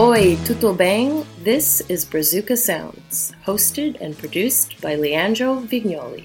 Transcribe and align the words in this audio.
Oi, 0.00 0.38
tudo 0.46 0.72
bem? 0.72 1.26
This 1.44 1.82
is 1.90 2.06
Brazuca 2.06 2.56
Sounds, 2.56 3.34
hosted 3.44 4.00
and 4.00 4.16
produced 4.16 4.80
by 4.80 4.94
Leandro 4.94 5.60
Vignoli. 5.60 6.24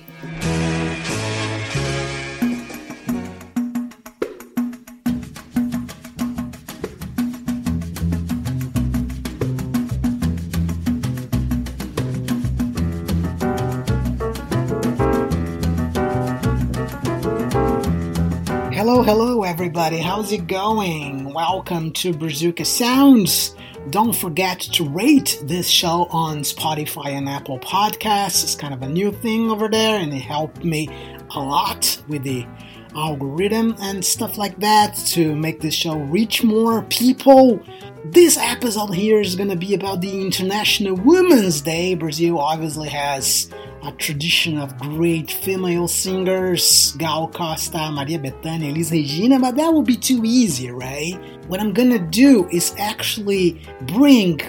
Everybody. 19.65 19.97
How's 19.97 20.31
it 20.31 20.45
going? 20.45 21.33
Welcome 21.33 21.91
to 21.93 22.13
Brazuca 22.13 22.63
Sounds. 22.63 23.55
Don't 23.89 24.15
forget 24.15 24.59
to 24.59 24.87
rate 24.87 25.41
this 25.41 25.67
show 25.67 26.05
on 26.11 26.41
Spotify 26.41 27.07
and 27.07 27.27
Apple 27.27 27.57
Podcasts. 27.57 28.43
It's 28.43 28.53
kind 28.53 28.75
of 28.75 28.83
a 28.83 28.87
new 28.87 29.11
thing 29.11 29.49
over 29.49 29.67
there, 29.67 29.99
and 29.99 30.13
it 30.13 30.19
helped 30.19 30.63
me 30.63 30.87
a 31.31 31.39
lot 31.39 31.99
with 32.07 32.21
the 32.21 32.45
algorithm 32.95 33.75
and 33.81 34.05
stuff 34.05 34.37
like 34.37 34.59
that 34.59 34.97
to 35.07 35.35
make 35.35 35.61
this 35.61 35.73
show 35.73 35.97
reach 35.97 36.43
more 36.43 36.83
people. 36.83 37.59
This 38.03 38.37
episode 38.37 38.93
here 38.93 39.19
is 39.19 39.35
going 39.35 39.49
to 39.49 39.55
be 39.55 39.73
about 39.73 39.99
the 39.99 40.21
International 40.21 40.95
Women's 40.95 41.61
Day. 41.61 41.95
Brazil 41.95 42.37
obviously 42.37 42.89
has 42.89 43.49
a 43.85 43.91
tradition 43.93 44.57
of 44.57 44.75
great 44.79 45.29
female 45.29 45.87
singers, 45.87 46.95
Gal 46.97 47.27
Costa, 47.27 47.91
Maria 47.91 48.17
Bethânia, 48.17 48.71
Elis 48.71 48.91
Regina, 48.91 49.39
but 49.39 49.55
that 49.55 49.71
would 49.71 49.85
be 49.85 49.95
too 49.95 50.21
easy, 50.25 50.71
right? 50.71 51.13
What 51.47 51.59
I'm 51.59 51.71
gonna 51.71 51.99
do 51.99 52.47
is 52.49 52.73
actually 52.79 53.61
bring 53.81 54.41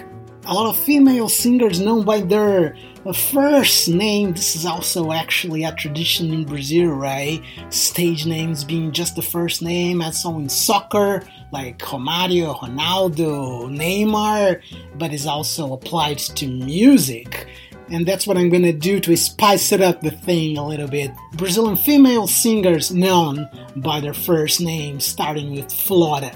a 0.45 0.53
lot 0.53 0.67
of 0.67 0.83
female 0.83 1.29
singers 1.29 1.79
known 1.79 2.03
by 2.03 2.21
their 2.21 2.75
first 3.13 3.89
name. 3.89 4.33
This 4.33 4.55
is 4.55 4.65
also 4.65 5.11
actually 5.11 5.63
a 5.63 5.73
tradition 5.75 6.33
in 6.33 6.45
Brazil, 6.45 6.87
right? 6.87 7.41
Stage 7.69 8.25
names 8.25 8.63
being 8.63 8.91
just 8.91 9.15
the 9.15 9.21
first 9.21 9.61
name, 9.61 10.01
as 10.01 10.23
so 10.23 10.37
in 10.39 10.49
soccer, 10.49 11.21
like 11.51 11.77
Romario, 11.79 12.57
Ronaldo, 12.59 13.69
Neymar, 13.69 14.61
but 14.97 15.13
is 15.13 15.27
also 15.27 15.73
applied 15.73 16.17
to 16.17 16.47
music 16.47 17.47
and 17.89 18.05
that's 18.05 18.27
what 18.27 18.37
I'm 18.37 18.49
gonna 18.49 18.73
do 18.73 18.99
to 19.01 19.15
spice 19.15 19.71
it 19.71 19.81
up 19.81 20.01
the 20.01 20.11
thing 20.11 20.57
a 20.57 20.65
little 20.65 20.87
bit. 20.87 21.11
Brazilian 21.33 21.75
female 21.75 22.27
singers 22.27 22.91
known 22.91 23.47
by 23.75 23.99
their 23.99 24.13
first 24.13 24.61
name, 24.61 24.99
starting 24.99 25.53
with 25.53 25.71
Flora. 25.71 26.31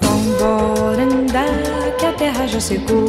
Vambora 0.00 1.02
andar, 1.02 1.96
que 1.98 2.06
a 2.06 2.12
terra 2.12 2.46
já 2.46 2.60
secou, 2.60 3.08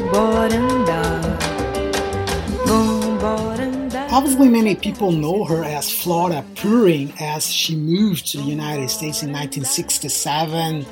Obviously, 4.23 4.47
many 4.47 4.73
people 4.73 5.11
know 5.11 5.43
her 5.43 5.65
as 5.65 5.91
Flora 5.91 6.45
Purim 6.55 7.11
as 7.19 7.45
she 7.45 7.75
moved 7.75 8.25
to 8.27 8.37
the 8.37 8.43
United 8.43 8.89
States 8.89 9.21
in 9.21 9.33
1967, 9.33 10.85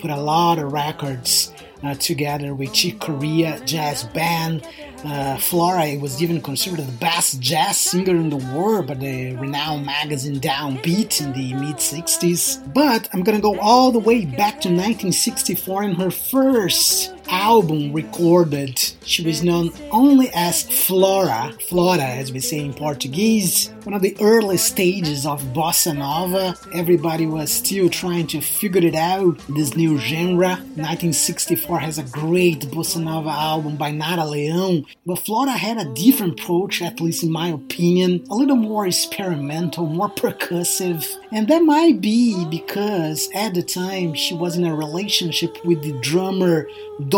put 0.00 0.10
a 0.10 0.20
lot 0.20 0.58
of 0.58 0.72
records 0.72 1.54
uh, 1.84 1.94
together 1.94 2.56
with 2.56 2.72
Chick 2.72 2.98
Corea 2.98 3.60
Jazz 3.64 4.02
Band. 4.02 4.66
Uh, 5.04 5.36
Flora 5.36 5.96
was 6.00 6.20
even 6.20 6.42
considered 6.42 6.80
the 6.80 6.92
best 6.98 7.40
jazz 7.40 7.76
singer 7.76 8.16
in 8.16 8.30
the 8.30 8.52
world 8.52 8.88
by 8.88 8.94
the 8.94 9.36
renowned 9.36 9.86
magazine 9.86 10.40
Downbeat 10.40 11.20
in 11.20 11.32
the 11.34 11.54
mid 11.54 11.76
60s. 11.76 12.74
But 12.74 13.08
I'm 13.12 13.22
gonna 13.22 13.40
go 13.40 13.60
all 13.60 13.92
the 13.92 14.00
way 14.00 14.24
back 14.24 14.60
to 14.62 14.68
1964 14.68 15.82
and 15.84 15.96
her 15.98 16.10
first 16.10 17.11
album 17.32 17.92
recorded. 17.94 18.78
She 19.04 19.24
was 19.24 19.42
known 19.42 19.70
only 19.90 20.30
as 20.34 20.62
Flora, 20.86 21.52
Flora 21.68 22.04
as 22.04 22.30
we 22.30 22.40
say 22.40 22.58
in 22.58 22.74
Portuguese. 22.74 23.70
One 23.84 23.94
of 23.94 24.02
the 24.02 24.16
early 24.20 24.58
stages 24.58 25.26
of 25.26 25.42
bossa 25.54 25.96
nova. 25.96 26.54
Everybody 26.74 27.26
was 27.26 27.50
still 27.50 27.88
trying 27.88 28.26
to 28.28 28.40
figure 28.40 28.84
it 28.84 28.94
out, 28.94 29.38
this 29.48 29.74
new 29.74 29.98
genre. 29.98 30.50
1964 30.76 31.78
has 31.80 31.98
a 31.98 32.04
great 32.04 32.60
bossa 32.66 33.02
nova 33.02 33.30
album 33.30 33.76
by 33.76 33.90
Nara 33.90 34.22
Leão, 34.22 34.84
but 35.06 35.18
Flora 35.18 35.52
had 35.52 35.78
a 35.78 35.92
different 35.94 36.38
approach, 36.38 36.82
at 36.82 37.00
least 37.00 37.22
in 37.22 37.32
my 37.32 37.48
opinion, 37.48 38.24
a 38.30 38.34
little 38.34 38.56
more 38.56 38.86
experimental, 38.86 39.86
more 39.86 40.10
percussive, 40.10 41.08
and 41.32 41.48
that 41.48 41.62
might 41.62 42.00
be 42.00 42.44
because 42.50 43.28
at 43.34 43.54
the 43.54 43.62
time 43.62 44.14
she 44.14 44.34
was 44.34 44.56
in 44.56 44.64
a 44.64 44.76
relationship 44.76 45.56
with 45.64 45.82
the 45.82 45.98
drummer 46.00 46.68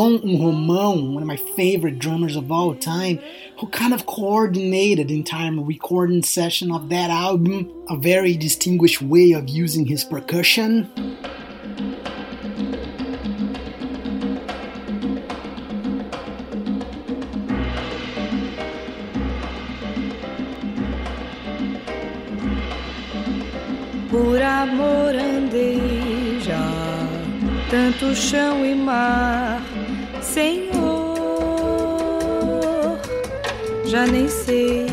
Dom 0.04 0.18
Romão, 0.18 1.14
one 1.14 1.22
of 1.22 1.26
my 1.26 1.38
favorite 1.56 1.98
drummers 1.98 2.36
of 2.36 2.52
all 2.52 2.74
time, 2.74 3.18
who 3.58 3.66
kind 3.68 3.94
of 3.94 4.04
coordinated 4.04 5.08
the 5.08 5.16
entire 5.16 5.50
recording 5.50 6.22
session 6.22 6.70
of 6.70 6.90
that 6.90 7.08
album, 7.08 7.72
a 7.88 7.96
very 7.96 8.36
distinguished 8.36 9.00
way 9.00 9.32
of 9.32 9.48
using 9.48 9.86
his 9.86 10.04
percussion. 10.04 10.90
Por 24.10 24.42
amor 24.42 25.14
andei 25.16 26.40
já, 26.40 27.08
tanto 27.70 28.14
chão 28.14 28.66
e 28.66 28.74
mar, 28.74 29.73
Senhor, 30.34 30.74
já 33.86 34.04
nem 34.04 34.28
sei. 34.28 34.84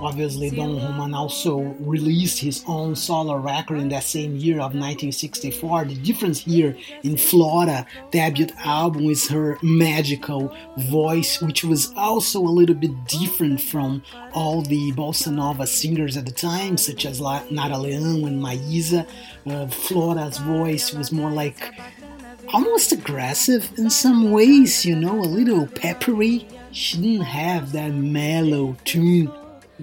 Obviously, 0.00 0.50
Dom 0.50 0.78
Romão 0.78 1.14
also 1.14 1.58
released 1.78 2.38
his 2.38 2.64
own 2.66 2.96
solo 2.96 3.36
record 3.36 3.78
in 3.78 3.88
that 3.90 4.04
same 4.04 4.36
year 4.36 4.56
of 4.56 4.74
1964. 4.74 5.84
The 5.84 5.94
difference 5.96 6.40
here 6.40 6.76
in 7.02 7.18
Flora 7.18 7.86
debut 8.10 8.48
album 8.64 9.10
is 9.10 9.28
her 9.28 9.58
magical 9.62 10.50
voice, 10.88 11.38
which 11.42 11.62
was 11.62 11.92
also 11.94 12.40
a 12.40 12.48
little 12.48 12.74
bit 12.74 12.92
different 13.06 13.60
from 13.60 14.02
all 14.32 14.62
the 14.62 14.92
bossa 14.92 15.30
nova 15.30 15.66
singers 15.66 16.16
at 16.16 16.24
the 16.24 16.32
time, 16.32 16.78
such 16.78 17.04
as 17.04 17.20
La- 17.20 17.44
Nara 17.50 17.76
Leão 17.76 18.26
and 18.26 18.42
Maísa. 18.42 19.06
Uh, 19.46 19.66
Flora's 19.66 20.38
voice 20.38 20.94
was 20.94 21.12
more 21.12 21.30
like 21.30 21.70
almost 22.52 22.92
aggressive 22.92 23.70
in 23.76 23.90
some 23.90 24.30
ways, 24.30 24.84
you 24.84 24.96
know, 24.96 25.20
a 25.20 25.26
little 25.26 25.66
peppery. 25.66 26.46
She 26.72 26.96
didn't 26.98 27.26
have 27.26 27.72
that 27.72 27.90
mellow 27.90 28.76
tune 28.84 29.30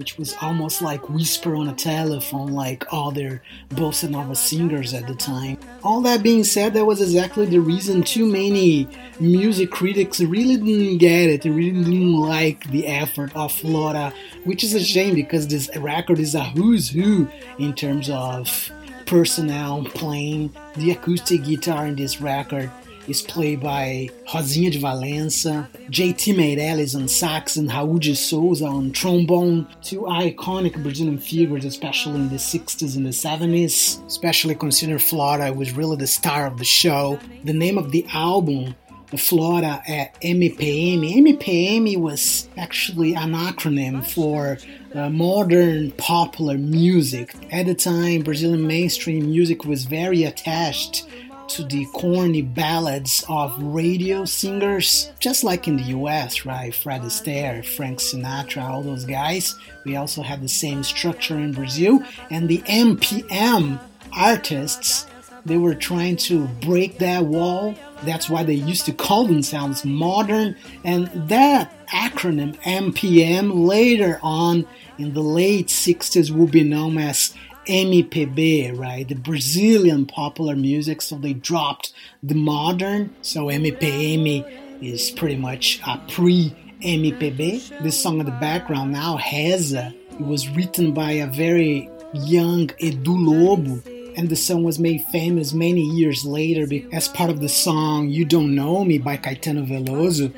which 0.00 0.16
was 0.16 0.34
almost 0.40 0.80
like 0.80 1.10
whisper 1.10 1.54
on 1.54 1.68
a 1.68 1.74
telephone 1.74 2.52
like 2.52 2.86
other 2.90 3.42
bossa 3.68 4.08
nova 4.08 4.34
singers 4.34 4.94
at 4.94 5.06
the 5.06 5.14
time. 5.14 5.58
All 5.84 6.00
that 6.00 6.22
being 6.22 6.42
said, 6.42 6.72
that 6.72 6.86
was 6.86 7.02
exactly 7.02 7.44
the 7.44 7.58
reason 7.58 8.02
too 8.02 8.24
many 8.24 8.88
music 9.20 9.70
critics 9.70 10.18
really 10.20 10.56
didn't 10.56 10.98
get 10.98 11.28
it, 11.28 11.42
they 11.42 11.50
really 11.50 11.84
didn't 11.84 12.14
like 12.14 12.64
the 12.70 12.86
effort 12.86 13.36
of 13.36 13.52
Flora, 13.52 14.14
which 14.44 14.64
is 14.64 14.74
a 14.74 14.82
shame 14.82 15.14
because 15.14 15.46
this 15.48 15.68
record 15.76 16.18
is 16.18 16.34
a 16.34 16.44
who's 16.44 16.88
who 16.88 17.28
in 17.58 17.74
terms 17.74 18.08
of 18.08 18.72
personnel 19.10 19.84
playing. 19.86 20.54
The 20.76 20.92
acoustic 20.92 21.42
guitar 21.42 21.88
in 21.88 21.96
this 21.96 22.20
record 22.20 22.70
is 23.08 23.22
played 23.22 23.60
by 23.60 24.08
Rosinha 24.28 24.70
de 24.70 24.78
Valença, 24.78 25.66
JT 25.90 26.36
Meirelles 26.36 26.94
on 26.94 27.08
sax, 27.08 27.56
and 27.56 27.68
Raul 27.68 27.98
de 27.98 28.14
Souza 28.14 28.66
on 28.66 28.92
trombone. 28.92 29.66
Two 29.82 30.02
iconic 30.02 30.80
Brazilian 30.80 31.18
figures, 31.18 31.64
especially 31.64 32.20
in 32.20 32.28
the 32.28 32.36
60s 32.36 32.96
and 32.96 33.04
the 33.04 33.10
70s. 33.10 34.06
Especially 34.06 34.54
consider 34.54 35.00
Flora 35.00 35.52
was 35.52 35.72
really 35.72 35.96
the 35.96 36.06
star 36.06 36.46
of 36.46 36.58
the 36.58 36.64
show. 36.64 37.18
The 37.42 37.52
name 37.52 37.78
of 37.78 37.90
the 37.90 38.06
album 38.12 38.76
Flora 39.18 39.82
at 39.88 40.20
MPM. 40.20 41.02
MPM 41.02 41.96
was 41.96 42.48
actually 42.56 43.14
an 43.14 43.32
acronym 43.32 44.06
for 44.06 44.58
uh, 44.94 45.10
modern 45.10 45.92
popular 45.92 46.58
music. 46.58 47.34
At 47.50 47.66
the 47.66 47.74
time, 47.74 48.22
Brazilian 48.22 48.66
mainstream 48.66 49.30
music 49.30 49.64
was 49.64 49.84
very 49.84 50.24
attached 50.24 51.06
to 51.48 51.64
the 51.64 51.84
corny 51.86 52.42
ballads 52.42 53.24
of 53.28 53.60
radio 53.60 54.24
singers, 54.24 55.10
just 55.18 55.42
like 55.42 55.66
in 55.66 55.76
the 55.76 55.82
US, 55.98 56.46
right? 56.46 56.72
Fred 56.74 57.02
Astaire, 57.02 57.64
Frank 57.64 57.98
Sinatra, 57.98 58.62
all 58.62 58.82
those 58.82 59.04
guys. 59.04 59.56
We 59.84 59.96
also 59.96 60.22
had 60.22 60.42
the 60.42 60.48
same 60.48 60.84
structure 60.84 61.36
in 61.36 61.52
Brazil, 61.52 62.02
and 62.30 62.48
the 62.48 62.58
MPM 62.58 63.80
artists 64.12 65.06
they 65.44 65.56
were 65.56 65.74
trying 65.74 66.16
to 66.16 66.46
break 66.60 66.98
that 66.98 67.24
wall 67.24 67.74
That's 68.02 68.30
why 68.30 68.44
they 68.44 68.54
used 68.54 68.86
to 68.86 68.92
call 68.92 69.26
themselves 69.26 69.84
modern. 69.84 70.56
And 70.84 71.08
that 71.28 71.72
acronym 71.88 72.56
MPM 72.62 73.66
later 73.66 74.18
on 74.22 74.66
in 75.00 75.14
the 75.14 75.22
late 75.22 75.68
60s 75.68 76.30
would 76.30 76.50
be 76.50 76.62
known 76.62 76.98
as 76.98 77.34
MPB, 77.66 78.76
right? 78.76 79.06
The 79.08 79.14
Brazilian 79.14 80.06
popular 80.06 80.56
music. 80.56 81.02
So 81.02 81.16
they 81.16 81.32
dropped 81.32 81.92
the 82.22 82.34
modern. 82.34 83.14
So 83.22 83.46
MPM 83.46 84.82
is 84.82 85.10
pretty 85.10 85.36
much 85.36 85.80
a 85.86 85.98
pre 86.08 86.54
MPB. 86.82 87.82
This 87.82 88.00
song 88.02 88.20
in 88.20 88.26
the 88.26 88.32
background 88.32 88.92
now, 88.92 89.18
Reza, 89.32 89.94
it 90.12 90.20
was 90.26 90.48
written 90.48 90.92
by 90.92 91.12
a 91.12 91.26
very 91.26 91.88
young 92.12 92.68
Edu 92.68 93.06
Lobo 93.06 93.82
and 94.16 94.28
the 94.28 94.36
song 94.36 94.64
was 94.64 94.78
made 94.78 95.02
famous 95.12 95.52
many 95.52 95.82
years 95.82 96.24
later 96.24 96.66
as 96.92 97.08
part 97.08 97.30
of 97.30 97.40
the 97.40 97.48
song 97.48 98.08
You 98.08 98.24
Don't 98.24 98.54
Know 98.54 98.84
Me 98.84 98.98
by 98.98 99.16
Caetano 99.16 99.66
Veloso 99.66 100.32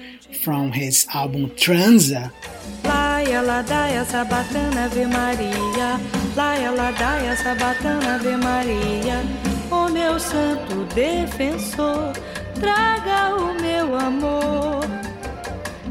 from 0.44 0.72
his 0.72 1.06
album 1.14 1.50
Transa. 1.50 2.30
Dá 3.22 3.88
essa 3.88 4.24
bacana 4.24 4.86
Ave 4.86 5.06
Maria, 5.06 6.00
dá 6.34 7.16
essa 7.24 7.54
bacana 7.54 8.16
Ave 8.16 8.36
Maria, 8.36 9.22
o 9.70 9.88
meu 9.88 10.18
santo 10.18 10.84
defensor, 10.92 12.12
traga 12.58 13.36
o 13.36 13.54
meu 13.62 13.94
amor. 13.96 14.82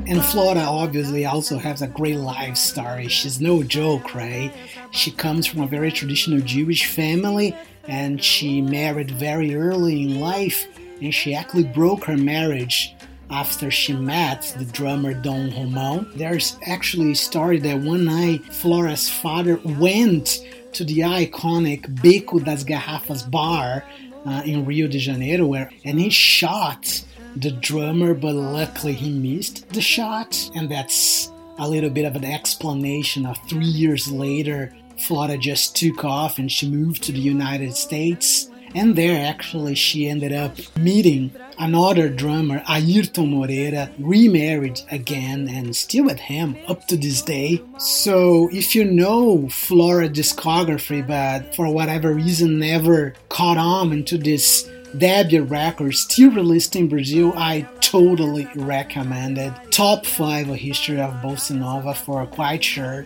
And 0.08 0.22
Flora 0.26 0.68
obviously 0.68 1.26
also 1.26 1.58
has 1.58 1.82
a 1.82 1.88
great 1.88 2.18
life 2.18 2.58
story. 2.58 3.08
She's 3.08 3.40
no 3.40 3.64
joke, 3.64 4.14
right? 4.14 4.52
She 4.92 5.10
comes 5.10 5.48
from 5.48 5.62
a 5.62 5.68
very 5.68 5.92
traditional 5.92 6.42
Jewish 6.42 6.86
family 6.86 7.56
and 7.88 8.22
she 8.22 8.62
married 8.62 9.10
very 9.10 9.56
early 9.56 10.04
in 10.04 10.20
life 10.20 10.68
and 11.02 11.14
she 11.14 11.34
actually 11.34 11.64
broke 11.64 12.04
her 12.04 12.18
marriage 12.18 12.94
after 13.32 13.72
she 13.72 13.94
met 13.94 14.54
the 14.58 14.66
drummer 14.66 15.14
Dom 15.14 15.52
Romão. 15.52 16.12
There's 16.14 16.58
actually 16.66 17.14
a 17.14 17.16
story 17.16 17.60
that 17.60 17.80
one 17.80 18.06
night 18.06 18.46
Flora's 18.54 19.10
father 19.10 19.60
went 19.64 20.46
to 20.74 20.84
the 20.84 21.00
iconic 21.00 21.84
Beco 22.02 22.44
das 22.44 22.64
Garrafas 22.64 23.30
bar 23.30 23.84
uh, 24.26 24.42
in 24.46 24.66
Rio 24.66 24.88
de 24.88 25.00
Janeiro 25.00 25.46
where 25.46 25.70
and 25.84 26.00
he 26.00 26.10
shot 26.10 27.04
the 27.36 27.52
drummer 27.52 28.14
but 28.14 28.36
luckily 28.36 28.94
he 28.94 29.12
missed 29.12 29.68
the 29.70 29.82
shot 29.82 30.50
and 30.56 30.70
that's 30.70 31.32
a 31.58 31.68
little 31.68 31.90
bit 31.90 32.06
of 32.06 32.16
an 32.16 32.26
explanation 32.26 33.26
of 33.26 33.38
three 33.50 33.66
years 33.66 34.12
later 34.12 34.74
Flora 35.02 35.38
just 35.38 35.76
took 35.76 36.06
off 36.06 36.38
and 36.38 36.52
she 36.52 36.70
moved 36.70 37.04
to 37.04 37.12
the 37.12 37.20
United 37.20 37.76
States. 37.76 38.51
And 38.74 38.96
there, 38.96 39.28
actually, 39.28 39.76
she 39.76 40.08
ended 40.08 40.34
up 40.34 40.58
meeting 40.78 41.32
another 41.60 42.10
drummer, 42.10 42.60
Airto 42.62 43.28
Moreira, 43.28 43.92
remarried 44.00 44.82
again 44.90 45.48
and 45.50 45.76
still 45.76 46.06
with 46.06 46.20
him 46.20 46.58
up 46.68 46.88
to 46.88 46.98
this 46.98 47.22
day. 47.22 47.62
So, 47.78 48.50
if 48.52 48.76
you 48.76 48.86
know 48.86 49.48
Flora 49.50 50.10
discography, 50.10 51.06
but 51.06 51.56
for 51.56 51.72
whatever 51.72 52.14
reason 52.14 52.60
never 52.60 53.14
caught 53.30 53.58
on 53.58 53.92
into 53.92 54.18
this 54.18 54.70
debut 54.98 55.44
record 55.44 55.96
still 55.96 56.32
released 56.32 56.76
in 56.76 56.88
Brazil, 56.88 57.34
I 57.36 57.68
totally 57.80 58.48
recommend 58.56 59.38
it. 59.38 59.54
Top 59.72 60.06
5 60.06 60.50
a 60.50 60.56
history 60.56 61.00
of 61.00 61.14
Bossa 61.16 61.56
Nova 61.56 61.94
for 61.94 62.26
quite 62.26 62.64
sure. 62.64 63.06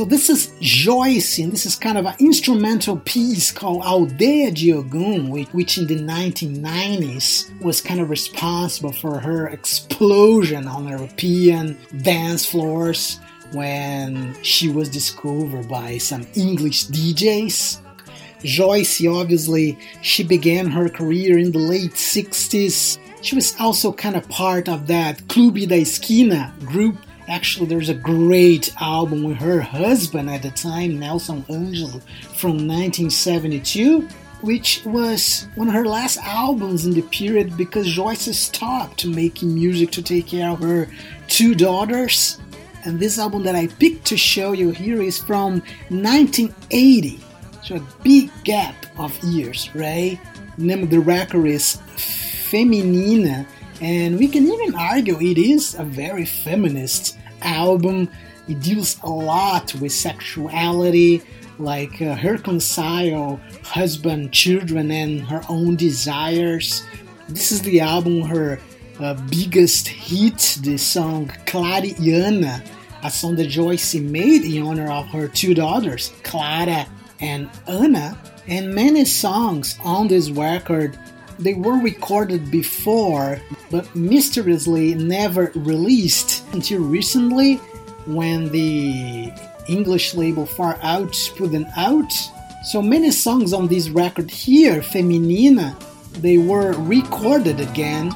So 0.00 0.06
this 0.06 0.30
is 0.30 0.54
Joyce, 0.62 1.38
and 1.38 1.52
this 1.52 1.66
is 1.66 1.76
kind 1.76 1.98
of 1.98 2.06
an 2.06 2.14
instrumental 2.18 2.96
piece 3.04 3.52
called 3.52 3.82
Aldeia 3.82 4.50
de 4.50 4.70
Ogum, 4.72 5.52
which 5.52 5.76
in 5.76 5.86
the 5.86 5.96
1990s 5.96 7.60
was 7.60 7.82
kind 7.82 8.00
of 8.00 8.08
responsible 8.08 8.92
for 8.92 9.18
her 9.18 9.48
explosion 9.48 10.66
on 10.66 10.88
European 10.88 11.76
dance 12.00 12.46
floors 12.46 13.20
when 13.52 14.34
she 14.42 14.70
was 14.70 14.88
discovered 14.88 15.68
by 15.68 15.98
some 15.98 16.26
English 16.34 16.86
DJs. 16.86 17.80
Joyce, 18.42 19.06
obviously, 19.06 19.78
she 20.00 20.24
began 20.24 20.68
her 20.68 20.88
career 20.88 21.36
in 21.36 21.52
the 21.52 21.58
late 21.58 21.92
60s. 21.92 22.96
She 23.20 23.34
was 23.34 23.54
also 23.60 23.92
kind 23.92 24.16
of 24.16 24.26
part 24.30 24.66
of 24.66 24.86
that 24.86 25.18
Clube 25.28 25.68
da 25.68 25.82
Esquina 25.82 26.54
group 26.64 26.96
Actually, 27.30 27.66
there's 27.66 27.88
a 27.88 27.94
great 27.94 28.74
album 28.80 29.22
with 29.22 29.36
her 29.36 29.60
husband 29.60 30.28
at 30.28 30.42
the 30.42 30.50
time, 30.50 30.98
Nelson 30.98 31.44
Angelo, 31.48 32.00
from 32.34 32.66
1972, 32.66 34.00
which 34.40 34.84
was 34.84 35.46
one 35.54 35.68
of 35.68 35.74
her 35.74 35.86
last 35.86 36.18
albums 36.24 36.86
in 36.86 36.92
the 36.92 37.02
period 37.02 37.56
because 37.56 37.86
Joyce 37.86 38.36
stopped 38.36 39.06
making 39.06 39.54
music 39.54 39.92
to 39.92 40.02
take 40.02 40.26
care 40.26 40.50
of 40.50 40.58
her 40.58 40.88
two 41.28 41.54
daughters. 41.54 42.40
And 42.84 42.98
this 42.98 43.16
album 43.16 43.44
that 43.44 43.54
I 43.54 43.68
picked 43.68 44.06
to 44.06 44.16
show 44.16 44.50
you 44.50 44.70
here 44.70 45.00
is 45.00 45.18
from 45.18 45.62
1980. 45.90 47.20
So 47.62 47.76
a 47.76 47.86
big 48.02 48.28
gap 48.42 48.74
of 48.98 49.16
years, 49.22 49.72
right? 49.76 50.18
The 50.58 50.64
name 50.64 50.82
of 50.82 50.90
the 50.90 50.98
record 50.98 51.46
is 51.46 51.76
Feminina, 51.94 53.46
and 53.80 54.18
we 54.18 54.26
can 54.26 54.48
even 54.48 54.74
argue 54.74 55.20
it 55.20 55.38
is 55.38 55.76
a 55.76 55.84
very 55.84 56.24
feminist 56.24 57.18
album. 57.42 58.08
It 58.48 58.60
deals 58.60 58.98
a 59.02 59.10
lot 59.10 59.74
with 59.76 59.92
sexuality, 59.92 61.22
like 61.58 62.00
uh, 62.02 62.14
her 62.16 62.32
reconcile 62.32 63.40
husband, 63.62 64.32
children, 64.32 64.90
and 64.90 65.20
her 65.22 65.42
own 65.48 65.76
desires. 65.76 66.84
This 67.28 67.52
is 67.52 67.62
the 67.62 67.80
album, 67.80 68.22
her 68.22 68.58
uh, 68.98 69.14
biggest 69.30 69.88
hit, 69.88 70.58
the 70.62 70.76
song 70.76 71.28
Clariana, 71.46 72.62
a 73.02 73.10
song 73.10 73.36
that 73.36 73.48
Joyce 73.48 73.94
made 73.94 74.42
in 74.42 74.66
honor 74.66 74.90
of 74.90 75.06
her 75.08 75.28
two 75.28 75.54
daughters, 75.54 76.12
Clara 76.22 76.86
and 77.20 77.48
Ana. 77.66 78.18
And 78.46 78.74
many 78.74 79.04
songs 79.04 79.78
on 79.84 80.08
this 80.08 80.30
record 80.30 80.98
they 81.40 81.54
were 81.54 81.78
recorded 81.78 82.50
before, 82.50 83.40
but 83.70 83.94
mysteriously 83.94 84.94
never 84.94 85.50
released 85.54 86.44
until 86.52 86.82
recently 86.82 87.56
when 88.06 88.50
the 88.50 89.32
English 89.68 90.14
label 90.14 90.46
Far 90.46 90.78
Out 90.82 91.32
put 91.36 91.52
them 91.52 91.66
out. 91.76 92.12
So 92.64 92.82
many 92.82 93.10
songs 93.10 93.52
on 93.52 93.68
this 93.68 93.88
record 93.88 94.30
here, 94.30 94.80
Feminina, 94.80 95.74
they 96.20 96.38
were 96.38 96.72
recorded 96.72 97.60
again 97.60 98.12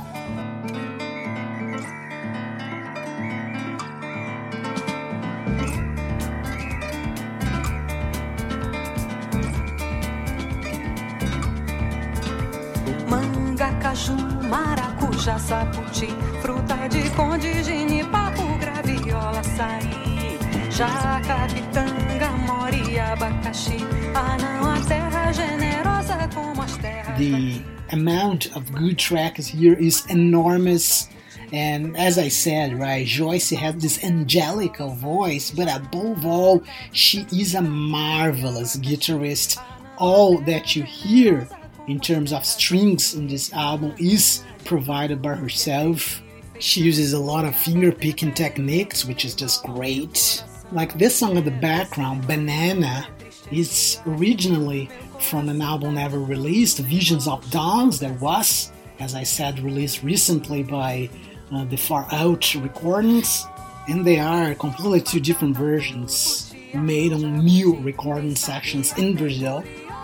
good 28.75 28.99
tracks 28.99 29.47
here 29.47 29.75
is 29.75 30.05
enormous. 30.07 31.09
And 31.53 31.97
as 31.97 32.19
I 32.19 32.29
said, 32.29 32.79
right, 32.79 33.07
Joyce 33.07 33.51
has 33.51 33.77
this 33.77 34.03
angelical 34.03 34.95
voice, 34.95 35.51
but 35.51 35.69
above 35.75 36.25
all, 36.25 36.63
she 36.93 37.27
is 37.33 37.55
a 37.55 37.63
marvelous 37.63 38.77
guitarist. 38.77 39.63
All 39.99 40.39
that 40.39 40.75
you 40.75 40.83
hear 40.83 41.47
in 41.87 42.01
terms 42.01 42.33
of 42.33 42.45
strings 42.45 43.15
in 43.15 43.29
this 43.29 43.53
album 43.53 43.95
is 43.99 44.43
provided 44.65 45.23
by 45.23 45.35
herself. 45.35 46.23
She 46.59 46.81
uses 46.81 47.13
a 47.13 47.19
lot 47.19 47.45
of 47.45 47.55
finger 47.55 47.93
picking 47.93 48.33
techniques, 48.33 49.05
which 49.05 49.25
is 49.25 49.35
just 49.35 49.63
great. 49.65 50.43
Like 50.73 50.99
this 50.99 51.17
song 51.17 51.37
in 51.37 51.45
the 51.45 51.51
background, 51.51 52.27
Banana, 52.27 53.07
is 53.53 54.01
originally 54.07 54.89
from 55.21 55.49
an 55.49 55.63
album 55.63 55.95
never 55.95 56.19
released, 56.19 56.79
Visions 56.79 57.27
of 57.27 57.49
Dawns, 57.51 58.01
that 58.01 58.21
was, 58.21 58.73
as 58.99 59.15
I 59.15 59.23
said, 59.23 59.61
released 59.61 60.03
recently 60.03 60.63
by 60.63 61.09
uh, 61.53 61.65
the 61.65 61.77
Far 61.77 62.07
Out 62.13 62.55
Recordings. 62.55 63.47
And 63.89 64.05
they 64.05 64.19
are 64.19 64.55
completely 64.55 65.01
two 65.01 65.21
different 65.21 65.57
versions 65.57 66.55
made 66.75 67.13
on 67.13 67.39
new 67.45 67.77
recording 67.77 68.35
sessions 68.35 68.97
in 68.99 69.17
Brazil. 69.17 69.63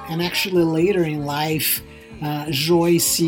And 0.08 0.22
actually, 0.22 0.64
later 0.64 1.02
in 1.04 1.24
life, 1.24 1.82
uh, 2.22 2.46
Joyce 2.50 3.20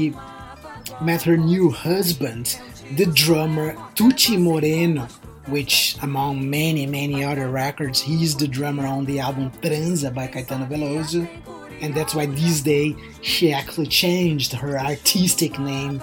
met 1.00 1.22
her 1.22 1.36
new 1.36 1.70
husband, 1.70 2.58
the 2.96 3.06
drummer 3.06 3.74
Tutty 3.94 4.38
Moreno, 4.38 5.06
which 5.46 5.96
among 6.02 6.48
many, 6.48 6.86
many 6.86 7.24
other 7.24 7.48
records, 7.48 8.00
he's 8.00 8.36
the 8.36 8.46
drummer 8.46 8.86
on 8.86 9.04
the 9.04 9.20
album 9.20 9.50
Transa 9.62 10.12
by 10.14 10.28
Caetano 10.28 10.68
Veloso. 10.68 11.28
And 11.82 11.92
that's 11.92 12.14
why 12.14 12.26
these 12.26 12.60
days 12.62 12.94
she 13.22 13.52
actually 13.52 13.88
changed 13.88 14.52
her 14.52 14.78
artistic 14.78 15.58
name 15.58 16.00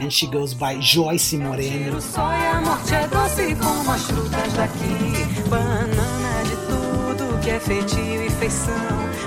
and 0.00 0.12
she 0.12 0.26
goes 0.26 0.54
by 0.54 0.80
Joyce 0.80 1.34
Moreno. 1.34 1.96
O 1.96 2.00
sol 2.00 2.32
e 2.32 2.46
a 2.46 2.60
morte 2.60 2.94
é 2.94 3.06
doce 3.06 3.54
como 3.54 3.92
as 3.92 4.02
frutas 4.02 4.52
daqui. 4.54 5.48
Banana 5.48 6.42
de 6.44 6.56
tudo 6.66 7.40
que 7.40 7.50
é 7.50 7.60
feitio 7.60 8.26
e 8.26 8.30
feição. 8.30 8.74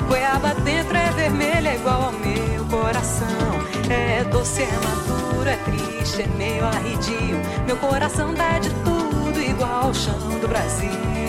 Goiaba 0.10 0.53
dentro 0.65 0.98
é 0.98 1.10
vermelha 1.12 1.75
igual 1.75 2.03
ao 2.03 2.12
meu 2.12 2.65
coração. 2.65 3.27
É 3.89 4.24
doce, 4.25 4.63
é 4.63 4.72
maduro, 4.83 5.50
é 5.50 5.55
triste, 5.55 6.24
é 6.24 6.27
meio 6.38 6.65
arredio. 6.65 7.39
Meu 7.65 7.77
coração 7.77 8.33
dá 8.33 8.60
de 8.60 8.69
tudo 8.83 9.41
igual 9.41 9.86
ao 9.86 9.93
chão 9.93 10.39
do 10.41 10.48
Brasil. 10.50 11.23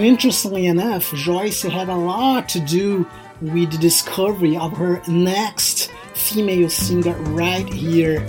And 0.00 0.08
interestingly 0.08 0.64
enough, 0.64 1.12
Joyce 1.12 1.60
had 1.60 1.90
a 1.90 1.94
lot 1.94 2.48
to 2.48 2.60
do 2.60 3.06
with 3.42 3.72
the 3.72 3.76
discovery 3.76 4.56
of 4.56 4.74
her 4.78 5.02
next 5.06 5.90
female 6.14 6.70
singer 6.70 7.12
right 7.34 7.70
here. 7.70 8.24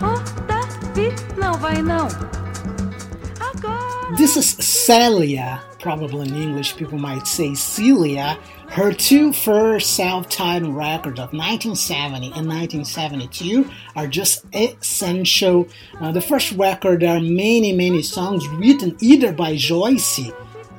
Oh, 0.00 0.22
Davi, 0.46 1.10
não 1.36 1.54
vai 1.54 1.82
não. 1.82 2.06
Agora. 3.40 4.16
This 4.16 4.36
is 4.36 4.50
Celia, 4.60 5.60
probably 5.80 6.28
in 6.28 6.36
English 6.36 6.76
people 6.76 7.00
might 7.00 7.26
say 7.26 7.56
Celia. 7.56 8.38
Her 8.70 8.92
two 8.92 9.32
first 9.32 9.96
self-titled 9.96 10.76
records 10.76 11.18
of 11.18 11.32
1970 11.32 12.26
and 12.26 12.46
1972 12.46 13.68
are 13.96 14.06
just 14.06 14.44
essential. 14.54 15.66
Uh, 16.00 16.12
the 16.12 16.20
first 16.20 16.52
record, 16.52 17.00
there 17.00 17.16
are 17.16 17.20
many, 17.20 17.72
many 17.72 18.00
songs 18.00 18.46
written 18.46 18.96
either 19.00 19.32
by 19.32 19.56
Joyce, 19.56 20.20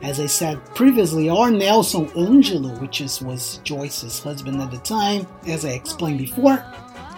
as 0.01 0.21
I 0.21 0.27
said 0.27 0.63
previously, 0.73 1.29
or 1.29 1.51
Nelson 1.51 2.09
Angelo, 2.15 2.69
which 2.79 3.01
is, 3.01 3.21
was 3.21 3.57
Joyce's 3.65 4.19
husband 4.19 4.61
at 4.61 4.71
the 4.71 4.77
time, 4.77 5.27
as 5.45 5.65
I 5.65 5.71
explained 5.71 6.19
before. 6.19 6.63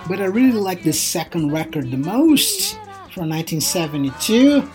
But 0.10 0.22
I 0.22 0.26
really 0.26 0.60
like 0.60 0.82
this 0.82 1.00
second 1.00 1.52
record 1.52 1.92
the 1.92 1.98
most 1.98 2.74
from 3.14 3.30
1972. 3.30 4.68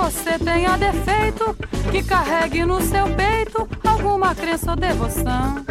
Você 0.00 0.38
tenha 0.38 0.76
defeito, 0.78 1.54
que 1.90 2.02
carregue 2.02 2.64
no 2.64 2.80
seu 2.80 3.04
peito 3.14 3.68
alguma 3.86 4.34
crença 4.34 4.70
ou 4.70 4.76
devoção. 4.76 5.64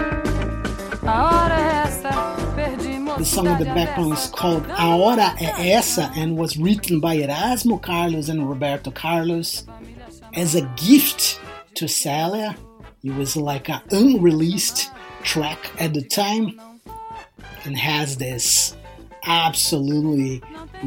A 1.05 1.24
hora 1.25 1.59
é 1.59 1.88
essa, 1.88 2.09
perdi 2.55 3.00
The 3.17 3.25
song 3.25 3.48
in 3.48 3.57
the 3.57 3.65
background 3.74 4.13
is 4.13 4.27
called 4.27 4.65
A 4.77 4.95
Hora 4.95 5.36
é 5.39 5.71
Essa 5.71 6.12
and 6.15 6.38
was 6.38 6.57
written 6.57 7.01
by 7.01 7.17
Erasmo 7.17 7.79
Carlos 7.79 8.29
and 8.29 8.45
Roberto 8.48 8.91
Carlos 8.91 9.65
as 10.33 10.55
a 10.55 10.62
gift 10.77 11.41
to 11.75 11.88
Celia. 11.88 12.55
It 13.03 13.15
was 13.17 13.36
like 13.36 13.67
an 13.67 13.81
unreleased 13.91 14.91
track 15.24 15.71
at 15.79 15.93
the 15.93 16.03
time 16.03 16.62
and 17.65 17.75
has 17.75 18.15
this 18.17 18.77
absolutely 19.25 20.41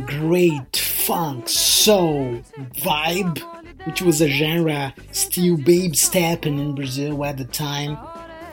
great 0.07 0.92
funk 1.07 1.49
soul 1.49 2.41
vibe, 2.77 3.39
which 3.87 4.03
was 4.03 4.21
a 4.21 4.29
genre 4.29 4.95
still 5.11 5.57
babe 5.57 5.97
stepping 5.97 6.61
in 6.61 6.77
Brazil 6.77 7.25
at 7.25 7.37
the 7.37 7.45
time. 7.45 7.99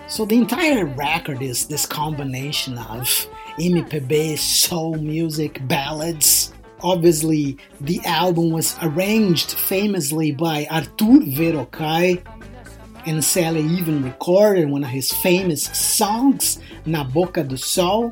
So 0.08 0.26
the 0.26 0.38
entire 0.38 0.86
record 0.86 1.44
is 1.44 1.68
this 1.68 1.86
combination 1.86 2.80
of 2.80 3.06
MPB, 3.60 4.40
soul 4.40 4.96
music, 4.96 5.60
ballads. 5.68 6.52
Obviously, 6.82 7.58
the 7.82 8.02
album 8.06 8.50
was 8.50 8.76
arranged 8.82 9.52
famously 9.52 10.32
by 10.32 10.66
Arthur 10.72 11.22
Verocai, 11.30 12.26
and 13.06 13.24
Celia 13.24 13.62
even 13.62 14.04
recorded 14.04 14.70
one 14.70 14.84
of 14.84 14.90
his 14.90 15.14
famous 15.14 15.66
songs, 15.66 16.60
Na 16.88 17.04
Boca 17.04 17.44
do 17.44 17.58
Sol. 17.58 18.12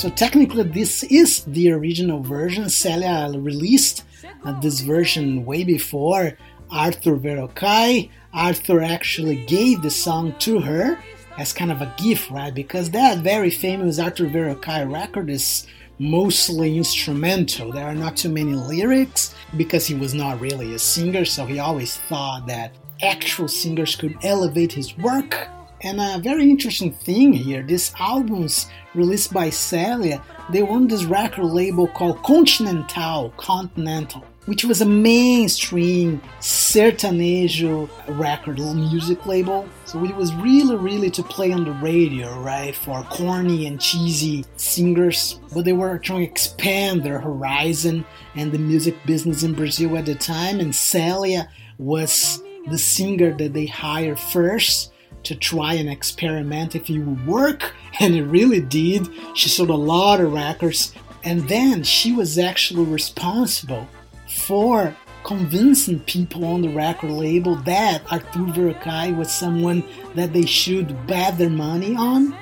So 0.00 0.08
technically, 0.08 0.62
this 0.62 1.02
is 1.02 1.44
the 1.44 1.72
original 1.72 2.22
version. 2.22 2.70
Celia 2.70 3.30
released 3.38 4.02
uh, 4.44 4.58
this 4.58 4.80
version 4.80 5.44
way 5.44 5.62
before 5.62 6.38
Arthur 6.70 7.16
Verocai. 7.18 8.08
Arthur 8.32 8.80
actually 8.80 9.44
gave 9.44 9.82
the 9.82 9.90
song 9.90 10.34
to 10.38 10.58
her 10.60 10.98
as 11.36 11.52
kind 11.52 11.70
of 11.70 11.82
a 11.82 11.94
gift, 11.98 12.30
right? 12.30 12.54
Because 12.54 12.88
that 12.92 13.18
very 13.18 13.50
famous 13.50 13.98
Arthur 13.98 14.24
Verocai 14.24 14.90
record 14.90 15.28
is 15.28 15.66
mostly 15.98 16.78
instrumental. 16.78 17.70
There 17.70 17.84
are 17.84 17.94
not 17.94 18.16
too 18.16 18.30
many 18.30 18.54
lyrics 18.54 19.34
because 19.58 19.86
he 19.86 19.92
was 19.92 20.14
not 20.14 20.40
really 20.40 20.72
a 20.74 20.78
singer, 20.78 21.26
so 21.26 21.44
he 21.44 21.58
always 21.58 21.98
thought 22.08 22.46
that 22.46 22.74
actual 23.02 23.48
singers 23.48 23.96
could 23.96 24.16
elevate 24.22 24.72
his 24.72 24.96
work. 24.96 25.46
And 25.82 25.98
a 25.98 26.18
very 26.18 26.50
interesting 26.50 26.92
thing 26.92 27.32
here, 27.32 27.62
these 27.62 27.92
albums 27.98 28.66
released 28.94 29.32
by 29.32 29.48
Celia, 29.48 30.22
they 30.50 30.62
were 30.62 30.72
on 30.72 30.88
this 30.88 31.04
record 31.04 31.46
label 31.46 31.88
called 31.88 32.22
Continental, 32.22 33.32
Continental, 33.38 34.22
which 34.44 34.62
was 34.62 34.82
a 34.82 34.86
mainstream 34.86 36.20
sertanejo 36.40 37.88
record 38.18 38.58
music 38.58 39.24
label. 39.24 39.66
So 39.86 40.04
it 40.04 40.14
was 40.14 40.34
really, 40.34 40.76
really 40.76 41.10
to 41.12 41.22
play 41.22 41.50
on 41.50 41.64
the 41.64 41.72
radio, 41.72 42.38
right, 42.40 42.74
for 42.74 43.02
corny 43.04 43.66
and 43.66 43.80
cheesy 43.80 44.44
singers. 44.56 45.40
But 45.54 45.64
they 45.64 45.72
were 45.72 45.98
trying 45.98 46.26
to 46.26 46.30
expand 46.30 47.04
their 47.04 47.20
horizon 47.20 48.04
and 48.34 48.52
the 48.52 48.58
music 48.58 48.96
business 49.06 49.44
in 49.44 49.54
Brazil 49.54 49.96
at 49.96 50.04
the 50.04 50.14
time. 50.14 50.60
And 50.60 50.74
Celia 50.74 51.48
was 51.78 52.42
the 52.68 52.76
singer 52.76 53.34
that 53.38 53.54
they 53.54 53.64
hired 53.64 54.18
first 54.18 54.89
to 55.24 55.34
try 55.34 55.74
and 55.74 55.88
experiment 55.88 56.74
if 56.74 56.88
it 56.90 56.98
would 56.98 57.26
work, 57.26 57.74
and 58.00 58.14
it 58.14 58.24
really 58.24 58.60
did. 58.60 59.08
She 59.34 59.48
sold 59.48 59.70
a 59.70 59.74
lot 59.74 60.20
of 60.20 60.32
records, 60.32 60.94
and 61.24 61.48
then 61.48 61.82
she 61.82 62.12
was 62.12 62.38
actually 62.38 62.84
responsible 62.84 63.88
for 64.28 64.96
convincing 65.24 66.00
people 66.00 66.44
on 66.44 66.62
the 66.62 66.68
record 66.68 67.10
label 67.10 67.56
that 67.56 68.02
Arthur 68.10 68.40
Verocai 68.40 69.14
was 69.16 69.30
someone 69.30 69.84
that 70.14 70.32
they 70.32 70.46
should 70.46 71.06
bet 71.06 71.36
their 71.36 71.50
money 71.50 71.94
on. 71.94 72.34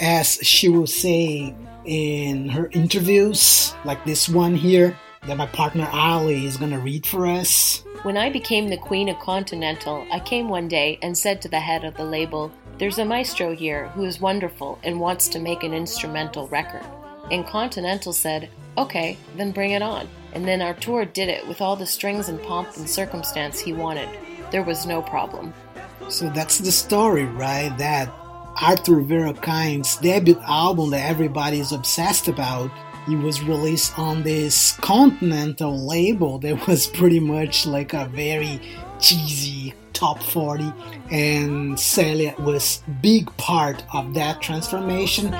As 0.00 0.38
she 0.42 0.68
will 0.68 0.86
say 0.86 1.54
in 1.84 2.48
her 2.48 2.68
interviews, 2.72 3.74
like 3.84 4.04
this 4.04 4.28
one 4.28 4.54
here, 4.54 4.96
that 5.26 5.36
my 5.36 5.46
partner 5.46 5.88
Ali 5.92 6.46
is 6.46 6.56
gonna 6.56 6.78
read 6.78 7.04
for 7.04 7.26
us. 7.26 7.84
When 8.02 8.16
I 8.16 8.30
became 8.30 8.68
the 8.68 8.78
queen 8.78 9.10
of 9.10 9.18
Continental, 9.18 10.06
I 10.10 10.20
came 10.20 10.48
one 10.48 10.68
day 10.68 10.98
and 11.02 11.16
said 11.16 11.42
to 11.42 11.50
the 11.50 11.60
head 11.60 11.84
of 11.84 11.98
the 11.98 12.04
label, 12.04 12.50
There's 12.78 12.98
a 12.98 13.04
maestro 13.04 13.54
here 13.54 13.88
who 13.88 14.04
is 14.04 14.22
wonderful 14.22 14.78
and 14.82 14.98
wants 14.98 15.28
to 15.28 15.38
make 15.38 15.64
an 15.64 15.74
instrumental 15.74 16.48
record. 16.48 16.82
And 17.30 17.46
Continental 17.46 18.14
said, 18.14 18.48
Okay, 18.78 19.18
then 19.36 19.52
bring 19.52 19.72
it 19.72 19.82
on. 19.82 20.08
And 20.32 20.48
then 20.48 20.62
Artur 20.62 21.04
did 21.04 21.28
it 21.28 21.46
with 21.46 21.60
all 21.60 21.76
the 21.76 21.84
strings 21.84 22.30
and 22.30 22.42
pomp 22.42 22.74
and 22.78 22.88
circumstance 22.88 23.60
he 23.60 23.74
wanted. 23.74 24.08
There 24.50 24.62
was 24.62 24.86
no 24.86 25.02
problem. 25.02 25.52
So 26.08 26.30
that's 26.30 26.56
the 26.56 26.72
story, 26.72 27.26
right? 27.26 27.76
That 27.76 28.08
Arthur 28.62 29.02
Verocai's 29.02 29.96
debut 29.96 30.40
album 30.46 30.88
that 30.92 31.06
everybody 31.06 31.60
is 31.60 31.72
obsessed 31.72 32.28
about, 32.28 32.70
it 33.08 33.16
was 33.16 33.42
released 33.42 33.98
on 33.98 34.22
this 34.22 34.72
Continental 34.80 35.86
label 35.86 36.38
that 36.40 36.66
was 36.68 36.86
pretty 36.86 37.20
much 37.20 37.66
like 37.66 37.92
a 37.92 38.06
very 38.06 38.60
cheesy 39.00 39.74
top 39.92 40.22
40 40.22 40.72
and 41.10 41.78
Celia 41.78 42.34
was 42.38 42.82
big 43.02 43.34
part 43.36 43.82
of 43.92 44.14
that 44.14 44.40
transformation. 44.40 45.34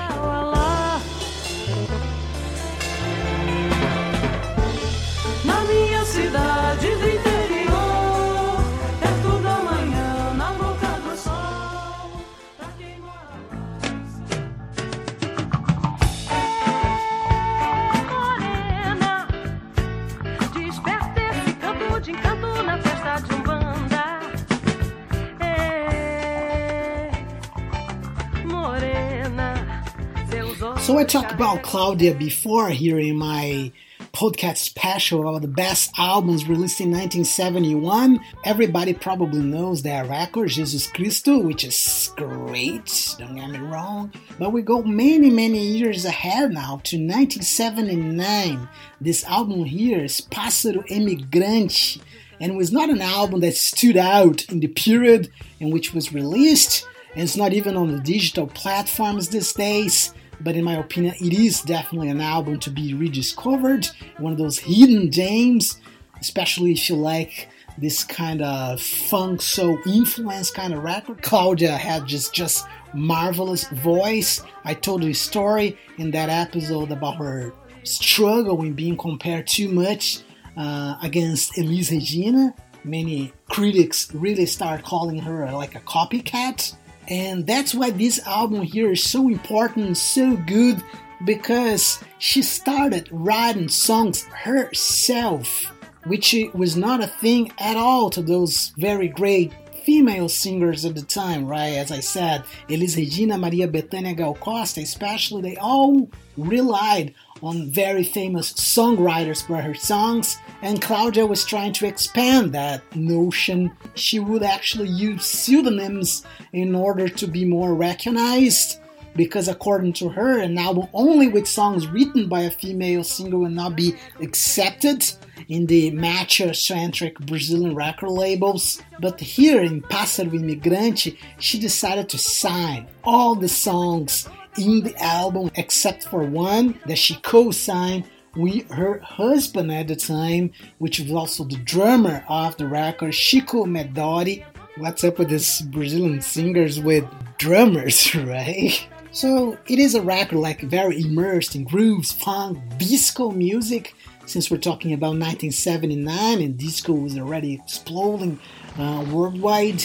So 30.91 30.97
I 30.97 31.05
talked 31.05 31.31
about 31.31 31.63
Claudia 31.63 32.13
before 32.13 32.69
here 32.69 32.99
in 32.99 33.15
my 33.15 33.71
podcast 34.11 34.57
special 34.57 35.21
about 35.21 35.41
the 35.41 35.47
best 35.47 35.89
albums 35.97 36.49
released 36.49 36.81
in 36.81 36.91
1971. 36.91 38.19
Everybody 38.43 38.93
probably 38.93 39.39
knows 39.39 39.83
that 39.83 40.09
record, 40.09 40.49
Jesus 40.49 40.87
Cristo, 40.87 41.37
which 41.37 41.63
is 41.63 42.11
great, 42.17 43.15
don't 43.17 43.37
get 43.37 43.51
me 43.51 43.59
wrong. 43.59 44.11
But 44.37 44.51
we 44.51 44.63
go 44.63 44.83
many, 44.83 45.29
many 45.29 45.65
years 45.65 46.03
ahead 46.03 46.51
now 46.51 46.81
to 46.83 46.97
1979. 46.97 48.67
This 48.99 49.23
album 49.23 49.63
here 49.63 50.03
is 50.03 50.19
Pássaro 50.19 50.85
Emigrante, 50.89 52.01
and 52.41 52.51
it 52.51 52.57
was 52.57 52.73
not 52.73 52.89
an 52.89 53.01
album 53.01 53.39
that 53.39 53.55
stood 53.55 53.95
out 53.95 54.43
in 54.49 54.59
the 54.59 54.67
period 54.67 55.31
in 55.61 55.71
which 55.71 55.87
it 55.87 55.95
was 55.95 56.11
released, 56.11 56.85
and 57.13 57.23
it's 57.23 57.37
not 57.37 57.53
even 57.53 57.77
on 57.77 57.95
the 57.95 58.01
digital 58.01 58.47
platforms 58.47 59.29
these 59.29 59.53
days 59.53 60.13
but 60.43 60.55
in 60.55 60.63
my 60.63 60.75
opinion, 60.75 61.15
it 61.19 61.33
is 61.33 61.61
definitely 61.61 62.09
an 62.09 62.21
album 62.21 62.59
to 62.59 62.69
be 62.69 62.93
rediscovered. 62.93 63.87
One 64.17 64.33
of 64.33 64.39
those 64.39 64.59
hidden 64.59 65.11
gems, 65.11 65.79
especially 66.19 66.73
if 66.73 66.89
you 66.89 66.95
like 66.95 67.49
this 67.77 68.03
kind 68.03 68.41
of 68.41 68.81
funk 68.81 69.41
soul 69.41 69.77
influence 69.85 70.51
kind 70.51 70.73
of 70.73 70.83
record. 70.83 71.21
Claudia 71.21 71.77
had 71.77 72.05
just 72.05 72.33
just 72.33 72.67
marvelous 72.93 73.67
voice. 73.69 74.43
I 74.65 74.73
told 74.73 75.03
a 75.03 75.13
story 75.13 75.77
in 75.97 76.11
that 76.11 76.29
episode 76.29 76.91
about 76.91 77.17
her 77.17 77.53
struggle 77.83 78.61
in 78.63 78.73
being 78.73 78.97
compared 78.97 79.47
too 79.47 79.69
much 79.69 80.19
uh, 80.57 80.97
against 81.01 81.57
Elis 81.57 81.91
Regina. 81.91 82.53
Many 82.83 83.31
critics 83.49 84.13
really 84.13 84.45
start 84.45 84.83
calling 84.83 85.19
her 85.19 85.51
like 85.51 85.75
a 85.75 85.79
copycat. 85.81 86.75
And 87.07 87.45
that's 87.45 87.73
why 87.73 87.89
this 87.89 88.25
album 88.25 88.61
here 88.61 88.91
is 88.91 89.03
so 89.03 89.27
important, 89.27 89.97
so 89.97 90.37
good, 90.37 90.81
because 91.25 92.03
she 92.19 92.41
started 92.41 93.09
writing 93.11 93.69
songs 93.69 94.23
herself, 94.25 95.71
which 96.05 96.35
was 96.53 96.77
not 96.77 97.03
a 97.03 97.07
thing 97.07 97.51
at 97.59 97.77
all 97.77 98.09
to 98.11 98.21
those 98.21 98.73
very 98.77 99.07
great 99.07 99.51
female 99.83 100.29
singers 100.29 100.85
at 100.85 100.95
the 100.95 101.01
time, 101.01 101.45
right? 101.45 101.73
As 101.73 101.91
I 101.91 101.99
said, 101.99 102.43
Elis 102.69 102.95
Regina, 102.95 103.37
Maria 103.37 103.67
Bethânia 103.67 104.15
Gal 104.15 104.35
Costa, 104.35 104.81
especially, 104.81 105.41
they 105.41 105.57
all 105.57 106.09
relied 106.37 107.13
on 107.41 107.71
very 107.71 108.03
famous 108.03 108.53
songwriters 108.53 109.45
for 109.45 109.61
her 109.61 109.73
songs, 109.73 110.37
and 110.61 110.81
Claudia 110.81 111.25
was 111.25 111.43
trying 111.43 111.73
to 111.73 111.87
expand 111.87 112.53
that 112.53 112.83
notion. 112.95 113.71
She 113.95 114.19
would 114.19 114.43
actually 114.43 114.89
use 114.89 115.25
pseudonyms 115.25 116.23
in 116.53 116.75
order 116.75 117.09
to 117.09 117.27
be 117.27 117.45
more 117.45 117.73
recognized, 117.73 118.79
because 119.15 119.47
according 119.47 119.93
to 119.93 120.09
her, 120.09 120.39
an 120.39 120.57
album 120.57 120.87
only 120.93 121.27
with 121.27 121.47
songs 121.47 121.87
written 121.87 122.29
by 122.29 122.41
a 122.41 122.51
female 122.51 123.03
singer 123.03 123.37
will 123.37 123.49
not 123.49 123.75
be 123.75 123.95
accepted 124.21 125.03
in 125.49 125.65
the 125.65 125.91
macho-centric 125.91 127.19
Brazilian 127.19 127.75
record 127.75 128.11
labels. 128.11 128.81
But 129.01 129.19
here 129.19 129.61
in 129.61 129.81
Pássaro 129.81 130.29
Emigrante, 130.29 131.17
she 131.39 131.59
decided 131.59 132.07
to 132.09 132.17
sign 132.17 132.87
all 133.03 133.35
the 133.35 133.49
songs 133.49 134.29
in 134.57 134.81
the 134.81 134.95
album 135.01 135.51
except 135.55 136.03
for 136.05 136.23
one 136.23 136.79
that 136.85 136.97
she 136.97 137.15
co-signed 137.15 138.05
with 138.35 138.69
her 138.71 138.99
husband 138.99 139.71
at 139.71 139.87
the 139.87 139.95
time, 139.95 140.51
which 140.77 140.99
was 140.99 141.11
also 141.11 141.43
the 141.43 141.57
drummer 141.57 142.23
of 142.29 142.55
the 142.57 142.67
record, 142.67 143.13
Chico 143.13 143.65
Medori. 143.65 144.43
What's 144.77 145.03
up 145.03 145.19
with 145.19 145.29
these 145.29 145.61
Brazilian 145.61 146.21
singers 146.21 146.79
with 146.79 147.05
drummers, 147.37 148.15
right? 148.15 148.87
So 149.11 149.57
it 149.67 149.79
is 149.79 149.95
a 149.95 150.01
record 150.01 150.37
like 150.37 150.61
very 150.61 151.01
immersed 151.01 151.55
in 151.55 151.65
grooves, 151.65 152.11
funk, 152.11 152.59
disco 152.77 153.31
music. 153.31 153.93
Since 154.25 154.49
we're 154.49 154.57
talking 154.57 154.93
about 154.93 155.17
1979 155.17 156.41
and 156.41 156.57
disco 156.57 156.93
was 156.93 157.17
already 157.17 157.55
exploding 157.55 158.39
uh, 158.79 159.05
worldwide. 159.11 159.83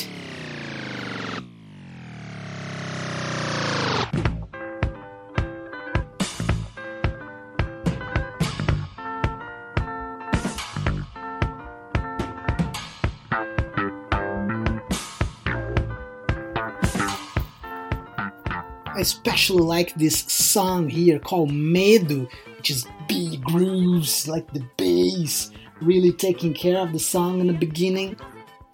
Especially 19.07 19.62
like 19.62 19.95
this 19.95 20.19
song 20.23 20.88
here 20.88 21.21
called 21.21 21.53
Medo, 21.53 22.27
which 22.57 22.71
is 22.73 22.88
big 23.07 23.40
grooves, 23.40 24.27
like 24.27 24.53
the 24.53 24.66
bass, 24.77 25.53
really 25.81 26.11
taking 26.11 26.53
care 26.53 26.81
of 26.81 26.92
the 26.92 26.99
song 26.99 27.38
in 27.38 27.47
the 27.47 27.53
beginning. 27.53 28.16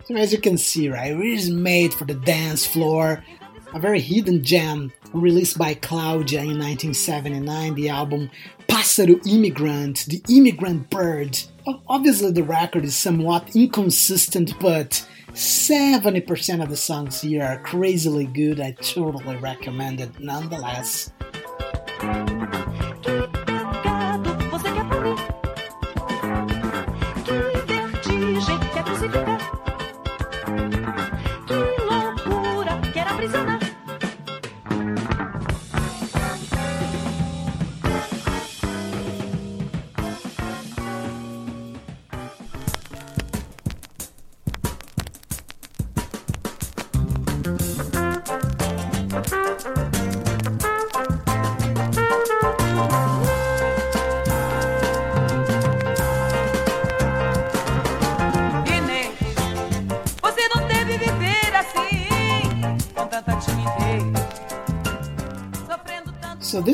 So 0.06 0.16
as 0.16 0.32
you 0.32 0.38
can 0.38 0.56
see, 0.56 0.88
right, 0.88 1.12
it 1.12 1.20
is 1.20 1.50
made 1.50 1.92
for 1.92 2.06
the 2.06 2.14
dance 2.14 2.66
floor. 2.66 3.22
A 3.74 3.78
very 3.78 4.00
hidden 4.00 4.42
gem 4.42 4.90
released 5.12 5.58
by 5.58 5.74
Claudia 5.74 6.40
in 6.40 6.58
1979, 6.58 7.74
the 7.74 7.90
album 7.90 8.30
Pássaro 8.68 9.20
Emigrante, 9.26 10.06
the 10.06 10.22
immigrant 10.34 10.88
bird. 10.88 11.38
Obviously, 11.88 12.32
the 12.32 12.42
record 12.42 12.86
is 12.86 12.96
somewhat 12.96 13.54
inconsistent, 13.54 14.58
but 14.58 15.06
70% 15.32 16.62
of 16.62 16.68
the 16.68 16.76
songs 16.76 17.20
here 17.20 17.42
are 17.42 17.58
crazily 17.62 18.26
good. 18.26 18.60
I 18.60 18.72
totally 18.72 19.36
recommend 19.36 20.00
it 20.00 20.20
nonetheless. 20.20 21.10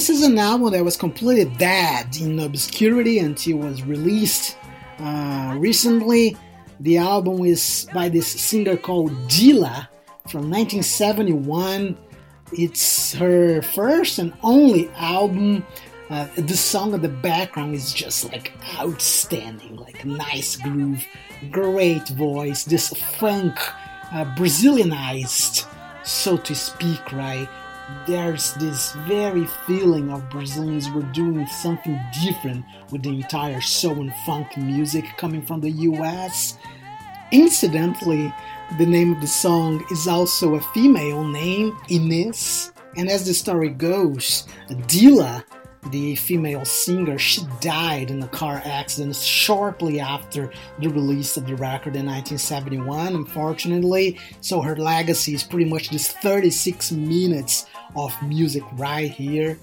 This 0.09 0.21
is 0.21 0.27
an 0.27 0.39
album 0.39 0.73
that 0.73 0.83
was 0.83 0.97
completely 0.97 1.45
dead 1.59 2.17
in 2.17 2.41
obscurity 2.41 3.19
until 3.19 3.59
it 3.59 3.69
was 3.69 3.83
released 3.83 4.57
uh, 5.01 5.55
recently. 5.59 6.35
The 6.81 6.97
album 6.97 7.45
is 7.45 7.87
by 7.93 8.09
this 8.09 8.27
singer 8.27 8.79
called 8.79 9.13
Dila 9.29 9.87
from 10.27 10.51
1971. 10.51 11.95
It's 12.53 13.13
her 13.13 13.61
first 13.61 14.19
and 14.19 14.33
only 14.43 14.89
album. 14.97 15.67
Uh, 16.09 16.27
the 16.37 16.57
song 16.57 16.95
in 16.95 17.03
the 17.03 17.11
background 17.11 17.75
is 17.75 17.93
just 17.93 18.33
like 18.33 18.53
outstanding, 18.79 19.77
like 19.77 20.07
nice 20.07 20.57
groove, 20.57 21.05
great 21.51 22.09
voice, 22.09 22.65
this 22.65 22.89
funk, 23.19 23.59
uh, 24.11 24.25
Brazilianized, 24.37 25.67
so 26.03 26.39
to 26.39 26.55
speak, 26.55 27.13
right? 27.13 27.47
There's 28.07 28.53
this 28.55 28.93
very 29.07 29.47
feeling 29.67 30.11
of 30.11 30.29
Brazilians 30.29 30.91
were 30.91 31.03
doing 31.03 31.47
something 31.47 31.99
different 32.23 32.65
with 32.91 33.03
the 33.03 33.11
entire 33.11 33.63
soul 33.63 34.01
and 34.01 34.15
funk 34.27 34.57
music 34.59 35.05
coming 35.17 35.41
from 35.41 35.61
the 35.61 35.71
US. 35.71 36.59
Incidentally, 37.33 38.33
the 38.79 38.85
name 38.85 39.15
of 39.15 39.21
the 39.23 39.27
song 39.27 39.83
is 39.91 40.07
also 40.07 40.55
a 40.55 40.61
female 40.61 41.25
name, 41.25 41.79
Ines. 41.89 42.73
And 42.97 43.09
as 43.09 43.25
the 43.25 43.33
story 43.33 43.71
goes, 43.71 44.47
Dila, 44.69 45.45
the 45.91 46.17
female 46.17 46.65
singer, 46.65 47.19
she 47.19 47.43
died 47.61 48.11
in 48.11 48.23
a 48.23 48.29
car 48.29 48.61
accident 48.65 49.17
shortly 49.17 50.01
after 50.01 50.53
the 50.81 50.89
release 50.89 51.37
of 51.37 51.47
the 51.47 51.57
record 51.57 51.97
in 51.97 52.07
1971, 52.07 53.15
unfortunately. 53.15 54.19
So 54.41 54.61
her 54.61 54.77
legacy 54.77 55.35
is 55.35 55.45
pretty 55.45 55.71
much 55.71 55.91
this 55.91 56.09
36 56.09 56.93
minutes 56.93 57.67
of 57.97 58.15
music 58.23 58.63
right 58.75 59.11
here. 59.11 59.59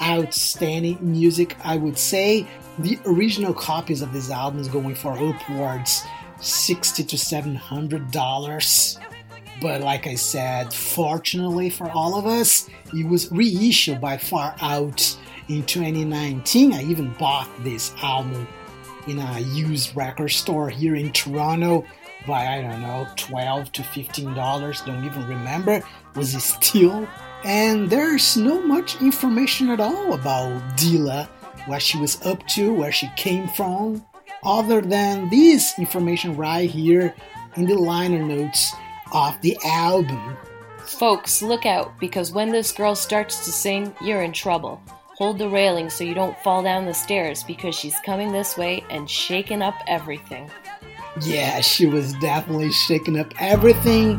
Outstanding 0.00 0.98
music, 1.00 1.56
I 1.64 1.76
would 1.76 1.98
say. 1.98 2.46
The 2.78 2.98
original 3.06 3.52
copies 3.52 4.02
of 4.02 4.12
this 4.12 4.30
album 4.30 4.60
is 4.60 4.68
going 4.68 4.94
for 4.94 5.12
upwards 5.18 6.02
60 6.40 7.04
to 7.04 7.18
700 7.18 8.10
dollars 8.12 8.98
but 9.60 9.80
like 9.80 10.06
i 10.06 10.14
said 10.14 10.72
fortunately 10.72 11.68
for 11.68 11.90
all 11.90 12.16
of 12.16 12.26
us 12.26 12.68
it 12.94 13.06
was 13.06 13.30
reissued 13.32 14.00
by 14.00 14.16
far 14.16 14.54
out 14.60 15.18
in 15.48 15.64
2019 15.64 16.72
i 16.72 16.82
even 16.84 17.12
bought 17.14 17.48
this 17.64 17.92
album 18.02 18.46
in 19.08 19.18
a 19.18 19.40
used 19.40 19.96
record 19.96 20.28
store 20.28 20.68
here 20.68 20.94
in 20.94 21.10
toronto 21.12 21.84
by 22.26 22.46
i 22.46 22.62
don't 22.62 22.82
know 22.82 23.06
12 23.16 23.72
to 23.72 23.82
15 23.82 24.34
dollars 24.34 24.80
don't 24.82 25.04
even 25.04 25.26
remember 25.26 25.82
was 26.14 26.34
it 26.34 26.40
still 26.40 27.08
and 27.44 27.88
there's 27.90 28.36
no 28.36 28.60
much 28.60 29.00
information 29.00 29.70
at 29.70 29.80
all 29.80 30.12
about 30.14 30.60
dila 30.76 31.28
what 31.66 31.82
she 31.82 31.98
was 31.98 32.20
up 32.24 32.46
to 32.48 32.72
where 32.72 32.92
she 32.92 33.10
came 33.16 33.48
from 33.48 34.04
other 34.44 34.80
than 34.80 35.28
this 35.28 35.78
information 35.78 36.36
right 36.36 36.70
here 36.70 37.14
in 37.56 37.66
the 37.66 37.74
liner 37.74 38.24
notes 38.24 38.72
of 39.12 39.40
the 39.42 39.56
album. 39.64 40.36
Folks, 40.78 41.42
look 41.42 41.66
out, 41.66 41.98
because 41.98 42.32
when 42.32 42.50
this 42.50 42.72
girl 42.72 42.94
starts 42.94 43.44
to 43.44 43.52
sing, 43.52 43.94
you're 44.00 44.22
in 44.22 44.32
trouble. 44.32 44.80
Hold 45.16 45.38
the 45.38 45.48
railing 45.48 45.90
so 45.90 46.04
you 46.04 46.14
don't 46.14 46.38
fall 46.38 46.62
down 46.62 46.86
the 46.86 46.94
stairs 46.94 47.42
because 47.42 47.74
she's 47.74 47.96
coming 48.06 48.32
this 48.32 48.56
way 48.56 48.84
and 48.88 49.10
shaking 49.10 49.60
up 49.60 49.74
everything. 49.86 50.50
Yeah, 51.22 51.60
she 51.60 51.86
was 51.86 52.12
definitely 52.14 52.72
shaking 52.72 53.18
up 53.18 53.32
everything. 53.40 54.18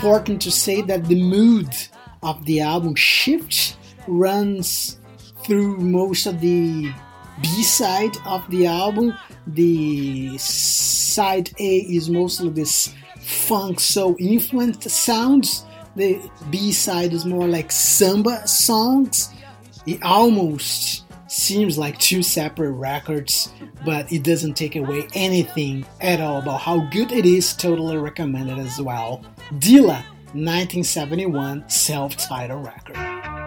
Important 0.00 0.40
to 0.40 0.50
say 0.50 0.80
that 0.80 1.04
the 1.08 1.22
mood 1.22 1.68
of 2.22 2.42
the 2.46 2.58
album 2.58 2.94
shifts, 2.94 3.76
runs 4.08 4.96
through 5.44 5.76
most 5.76 6.24
of 6.24 6.40
the 6.40 6.90
B 7.42 7.62
side 7.62 8.16
of 8.24 8.42
the 8.48 8.66
album. 8.66 9.14
The 9.46 10.38
side 10.38 11.50
A 11.58 11.76
is 11.80 12.08
mostly 12.08 12.48
this 12.48 12.94
funk 13.18 13.78
soul 13.78 14.16
influenced 14.18 14.88
sounds. 14.88 15.66
The 15.96 16.18
B 16.50 16.72
side 16.72 17.12
is 17.12 17.26
more 17.26 17.46
like 17.46 17.70
samba 17.70 18.48
songs. 18.48 19.28
It 19.86 20.02
almost 20.02 21.04
seems 21.40 21.78
like 21.78 21.98
two 21.98 22.22
separate 22.22 22.72
records, 22.72 23.52
but 23.84 24.12
it 24.12 24.22
doesn't 24.22 24.54
take 24.54 24.76
away 24.76 25.08
anything 25.14 25.84
at 26.00 26.20
all 26.20 26.38
about 26.38 26.60
how 26.60 26.88
good 26.90 27.10
it 27.10 27.26
is. 27.26 27.54
Totally 27.54 27.96
recommended 27.96 28.58
as 28.58 28.80
well. 28.80 29.24
Dila, 29.54 30.04
1971 30.34 31.68
self 31.68 32.16
titled 32.16 32.64
record. 32.64 33.39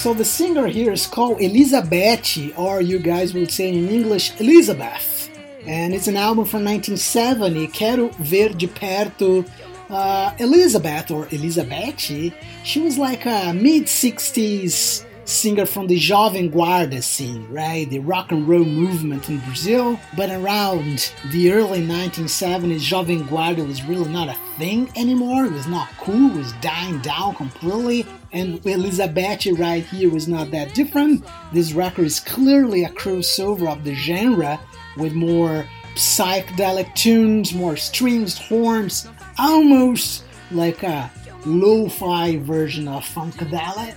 So 0.00 0.14
the 0.14 0.24
singer 0.24 0.66
here 0.66 0.92
is 0.92 1.06
called 1.06 1.42
Elizabeth, 1.42 2.56
or 2.56 2.80
you 2.80 2.98
guys 2.98 3.34
would 3.34 3.50
say 3.50 3.68
in 3.68 3.86
English 3.90 4.32
Elizabeth. 4.40 5.28
And 5.66 5.92
it's 5.92 6.06
an 6.08 6.16
album 6.16 6.46
from 6.46 6.64
1970, 6.64 7.66
Quero 7.66 8.08
Ver 8.18 8.48
de 8.48 8.66
Perto. 8.66 9.44
Uh, 9.90 10.32
Elizabeth, 10.38 11.10
or 11.10 11.28
Elizabeth, 11.32 12.00
she 12.00 12.80
was 12.80 12.96
like 12.96 13.26
a 13.26 13.52
mid 13.52 13.84
60s 13.84 15.04
singer 15.26 15.66
from 15.66 15.86
the 15.86 15.98
Jovem 15.98 16.50
Guarda 16.50 17.02
scene, 17.02 17.46
right? 17.50 17.88
The 17.90 17.98
rock 17.98 18.32
and 18.32 18.48
roll 18.48 18.64
movement 18.64 19.28
in 19.28 19.40
Brazil. 19.40 20.00
But 20.16 20.30
around 20.30 21.12
the 21.30 21.52
early 21.52 21.86
1970s, 21.86 22.88
Jovem 22.88 23.28
Guarda 23.28 23.66
was 23.68 23.84
really 23.84 24.10
not 24.10 24.30
a 24.30 24.38
thing 24.58 24.90
anymore. 24.96 25.44
It 25.44 25.52
was 25.52 25.66
not 25.66 25.90
cool, 25.98 26.30
it 26.30 26.38
was 26.38 26.52
dying 26.62 27.00
down 27.00 27.34
completely. 27.34 28.06
And 28.32 28.64
Elizabeth 28.64 29.46
right 29.58 29.84
here 29.84 30.10
was 30.10 30.28
not 30.28 30.50
that 30.52 30.74
different. 30.74 31.24
This 31.52 31.72
record 31.72 32.06
is 32.06 32.20
clearly 32.20 32.84
a 32.84 32.90
crossover 32.90 33.70
of 33.70 33.84
the 33.84 33.94
genre 33.94 34.60
with 34.96 35.12
more 35.12 35.66
psychedelic 35.94 36.94
tunes, 36.94 37.52
more 37.52 37.76
strings, 37.76 38.38
horns, 38.38 39.08
almost 39.38 40.24
like 40.50 40.82
a 40.82 41.10
lo-fi 41.44 42.36
version 42.36 42.86
of 42.86 43.04
funkadelic 43.04 43.96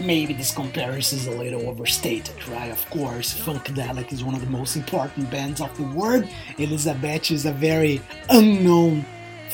maybe 0.00 0.32
this 0.32 0.52
comparison 0.54 1.18
is 1.18 1.26
a 1.26 1.30
little 1.30 1.68
overstated, 1.68 2.34
right? 2.48 2.70
Of 2.70 2.88
course, 2.90 3.38
Funkadelic 3.38 4.12
is 4.12 4.24
one 4.24 4.34
of 4.34 4.40
the 4.40 4.50
most 4.50 4.76
important 4.76 5.30
bands 5.30 5.60
of 5.60 5.76
the 5.76 5.82
world. 5.82 6.26
Elizabeth 6.58 7.30
is 7.30 7.46
a 7.46 7.52
very 7.52 8.00
unknown 8.30 9.04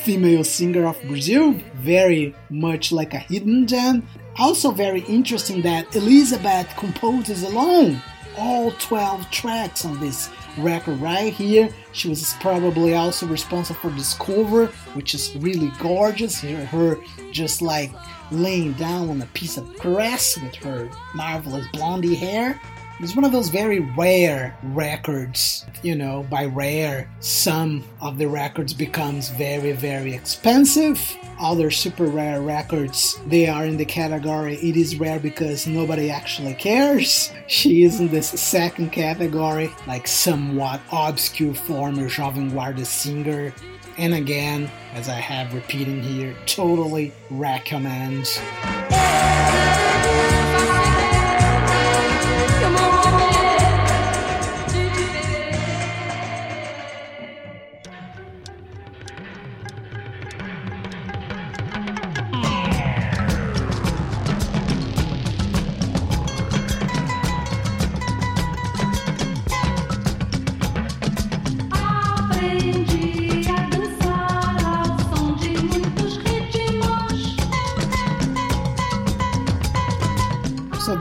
female 0.07 0.45
singer 0.45 0.87
of 0.87 0.97
Brazil, 1.03 1.51
very 1.75 2.33
much 2.49 2.93
like 2.93 3.13
a 3.13 3.17
hidden 3.17 3.67
gem. 3.67 4.07
Also, 4.39 4.71
very 4.71 5.01
interesting 5.01 5.61
that 5.63 5.93
Elizabeth 5.93 6.73
composes 6.77 7.43
alone 7.43 8.01
all 8.37 8.71
12 8.71 9.29
tracks 9.31 9.83
on 9.83 9.99
this 9.99 10.29
record 10.59 10.97
right 11.01 11.33
here. 11.33 11.69
She 11.91 12.07
was 12.07 12.35
probably 12.39 12.93
also 12.93 13.27
responsible 13.27 13.81
for 13.81 13.89
this 13.89 14.13
cover, 14.13 14.67
which 14.93 15.13
is 15.13 15.35
really 15.35 15.73
gorgeous. 15.77 16.39
Here, 16.39 16.65
her 16.67 16.99
just 17.33 17.61
like 17.61 17.91
laying 18.31 18.73
down 18.73 19.09
on 19.09 19.21
a 19.21 19.25
piece 19.33 19.57
of 19.57 19.77
grass 19.77 20.37
with 20.37 20.55
her 20.55 20.89
marvelous 21.15 21.67
blondie 21.73 22.15
hair. 22.15 22.61
It's 22.99 23.15
one 23.15 23.25
of 23.25 23.31
those 23.31 23.49
very 23.49 23.79
rare 23.79 24.57
records. 24.63 25.65
You 25.83 25.95
know, 25.95 26.25
by 26.31 26.45
rare, 26.45 27.09
some 27.19 27.83
of 28.01 28.17
the 28.17 28.27
records 28.27 28.73
becomes 28.73 29.29
very, 29.29 29.73
very 29.73 30.13
expensive. 30.13 30.99
Other 31.39 31.69
super 31.69 32.05
rare 32.05 32.41
records, 32.41 33.19
they 33.27 33.47
are 33.47 33.65
in 33.65 33.77
the 33.77 33.85
category 33.85 34.55
it 34.55 34.75
is 34.75 34.95
rare 34.95 35.19
because 35.19 35.67
nobody 35.67 36.09
actually 36.09 36.55
cares. 36.55 37.31
She 37.47 37.83
is 37.83 38.01
in 38.01 38.09
this 38.09 38.27
second 38.27 38.91
category, 38.91 39.71
like 39.87 40.05
somewhat 40.05 40.81
obscure 40.91 41.53
former 41.53 42.09
Jovem 42.09 42.51
Guarda 42.51 42.85
singer 42.85 43.53
and 43.97 44.13
again, 44.13 44.69
as 44.93 45.09
I 45.09 45.15
have 45.15 45.53
repeating 45.55 46.03
here, 46.03 46.35
totally 46.45 47.13
recommend. 47.31 48.27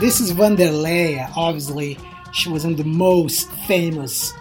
This 0.07 0.21
is 0.21 0.33
Wanderlea. 0.35 1.33
Obviously, 1.35 1.99
she 2.33 2.49
was 2.49 2.63
one 2.63 2.75
of 2.75 2.79
the 2.79 2.85
most 2.85 3.51
famous 3.67 4.33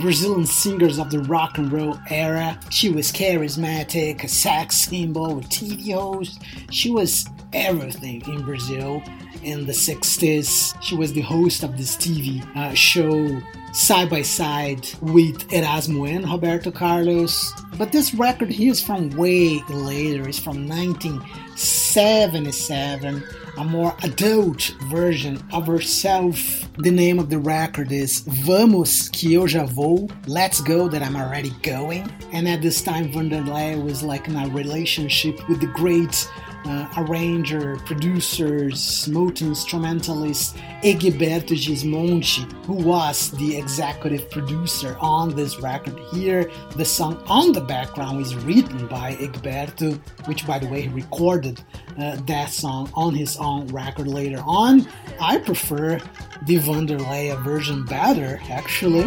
Brazilian 0.00 0.44
singers 0.44 0.98
of 0.98 1.12
the 1.12 1.20
rock 1.20 1.56
and 1.56 1.70
roll 1.70 1.96
era. 2.10 2.58
She 2.70 2.90
was 2.90 3.12
charismatic, 3.12 4.24
a 4.24 4.28
sex 4.28 4.74
symbol, 4.74 5.38
a 5.38 5.42
TV 5.42 5.94
host. 5.94 6.42
She 6.72 6.90
was 6.90 7.28
everything 7.52 8.22
in 8.26 8.42
Brazil 8.42 9.04
in 9.44 9.66
the 9.66 9.72
60s. 9.72 10.76
She 10.82 10.96
was 10.96 11.12
the 11.12 11.20
host 11.20 11.62
of 11.62 11.78
this 11.78 11.94
TV 11.94 12.44
uh, 12.56 12.74
show 12.74 13.40
side 13.72 14.10
by 14.10 14.22
side 14.22 14.88
with 15.00 15.48
Erasmo 15.50 16.10
and 16.10 16.28
Roberto 16.28 16.72
Carlos. 16.72 17.52
But 17.78 17.92
this 17.92 18.14
record 18.14 18.50
here 18.50 18.72
is 18.72 18.82
from 18.82 19.10
way 19.10 19.62
later, 19.68 20.28
it's 20.28 20.40
from 20.40 20.66
1977 20.66 23.22
a 23.56 23.64
more 23.64 23.94
adult 24.02 24.74
version 24.90 25.42
of 25.52 25.66
herself. 25.66 26.36
The 26.78 26.90
name 26.90 27.18
of 27.18 27.30
the 27.30 27.38
record 27.38 27.92
is 27.92 28.20
Vamos 28.26 29.08
que 29.08 29.34
eu 29.34 29.46
já 29.46 29.64
vou, 29.64 30.08
Let's 30.26 30.60
Go 30.60 30.88
that 30.88 31.02
I'm 31.02 31.16
already 31.16 31.50
going. 31.62 32.10
And 32.32 32.48
at 32.48 32.62
this 32.62 32.82
time, 32.82 33.12
Wanderlea 33.12 33.82
was 33.82 34.02
like 34.02 34.28
in 34.28 34.36
a 34.36 34.48
relationship 34.48 35.48
with 35.48 35.60
the 35.60 35.68
great 35.68 36.28
uh, 36.64 36.88
arranger, 36.96 37.76
producers, 37.84 39.08
multi-instrumentalist 39.08 40.56
Egberto 40.82 41.54
Gismonti, 41.54 42.50
who 42.64 42.74
was 42.74 43.30
the 43.32 43.56
executive 43.56 44.30
producer 44.30 44.96
on 45.00 45.34
this 45.34 45.60
record 45.60 45.98
here. 46.12 46.50
The 46.76 46.84
song 46.84 47.22
on 47.26 47.52
the 47.52 47.60
background 47.60 48.20
is 48.20 48.34
written 48.34 48.86
by 48.86 49.14
Egberto, 49.14 50.00
which 50.26 50.46
by 50.46 50.58
the 50.58 50.66
way 50.66 50.82
he 50.82 50.88
recorded 50.88 51.60
uh, 51.98 52.16
that 52.26 52.50
song 52.50 52.90
on 52.94 53.14
his 53.14 53.36
own 53.36 53.66
record 53.68 54.08
later 54.08 54.42
on. 54.46 54.86
I 55.20 55.38
prefer 55.38 55.98
the 56.46 56.58
Wanderlea 56.58 57.42
version 57.42 57.84
better, 57.84 58.40
actually. 58.50 59.04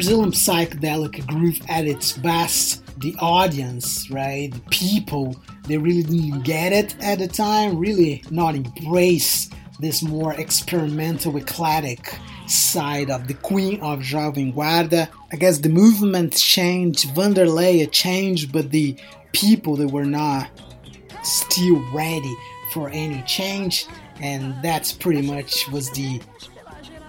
Brazilian 0.00 0.32
psychedelic 0.32 1.26
groove 1.26 1.60
at 1.68 1.86
its 1.86 2.16
best. 2.16 2.82
The 3.00 3.14
audience, 3.20 4.10
right? 4.10 4.50
The 4.50 4.60
people, 4.70 5.36
they 5.68 5.76
really 5.76 6.02
didn't 6.02 6.42
get 6.42 6.72
it 6.72 6.96
at 7.02 7.18
the 7.18 7.28
time, 7.28 7.78
really 7.78 8.24
not 8.30 8.54
embrace 8.54 9.50
this 9.78 10.02
more 10.02 10.32
experimental, 10.34 11.36
eclectic 11.36 12.18
side 12.46 13.10
of 13.10 13.28
the 13.28 13.34
Queen 13.34 13.78
of 13.82 14.00
Jovem 14.00 14.54
Guarda. 14.54 15.08
I 15.32 15.36
guess 15.36 15.58
the 15.58 15.68
movement 15.68 16.34
changed, 16.34 17.14
Wanderlea 17.14 17.92
changed, 17.92 18.52
but 18.52 18.70
the 18.70 18.96
people 19.32 19.76
they 19.76 19.86
were 19.86 20.06
not 20.06 20.48
still 21.22 21.80
ready 21.92 22.34
for 22.72 22.88
any 22.88 23.22
change, 23.26 23.86
and 24.20 24.54
that's 24.62 24.92
pretty 24.92 25.22
much 25.22 25.68
was 25.68 25.90
the 25.90 26.20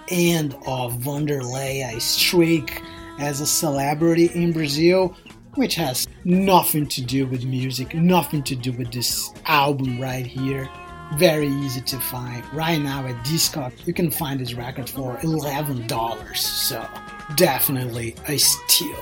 end 0.08 0.54
of 0.66 0.94
Wanderlea 1.04 2.00
streak 2.00 2.82
as 3.18 3.40
a 3.40 3.46
celebrity 3.46 4.30
in 4.34 4.52
Brazil, 4.52 5.16
which 5.54 5.74
has 5.74 6.06
nothing 6.24 6.86
to 6.88 7.02
do 7.02 7.26
with 7.26 7.44
music, 7.44 7.94
nothing 7.94 8.42
to 8.44 8.56
do 8.56 8.72
with 8.72 8.92
this 8.92 9.30
album 9.46 10.00
right 10.00 10.26
here. 10.26 10.68
Very 11.16 11.48
easy 11.48 11.82
to 11.82 11.98
find. 11.98 12.42
Right 12.54 12.80
now 12.80 13.06
at 13.06 13.16
Discog, 13.24 13.86
you 13.86 13.92
can 13.92 14.10
find 14.10 14.40
this 14.40 14.54
record 14.54 14.88
for 14.88 15.16
$11, 15.18 16.36
so 16.36 16.88
definitely 17.36 18.14
a 18.28 18.38
steal. 18.38 18.96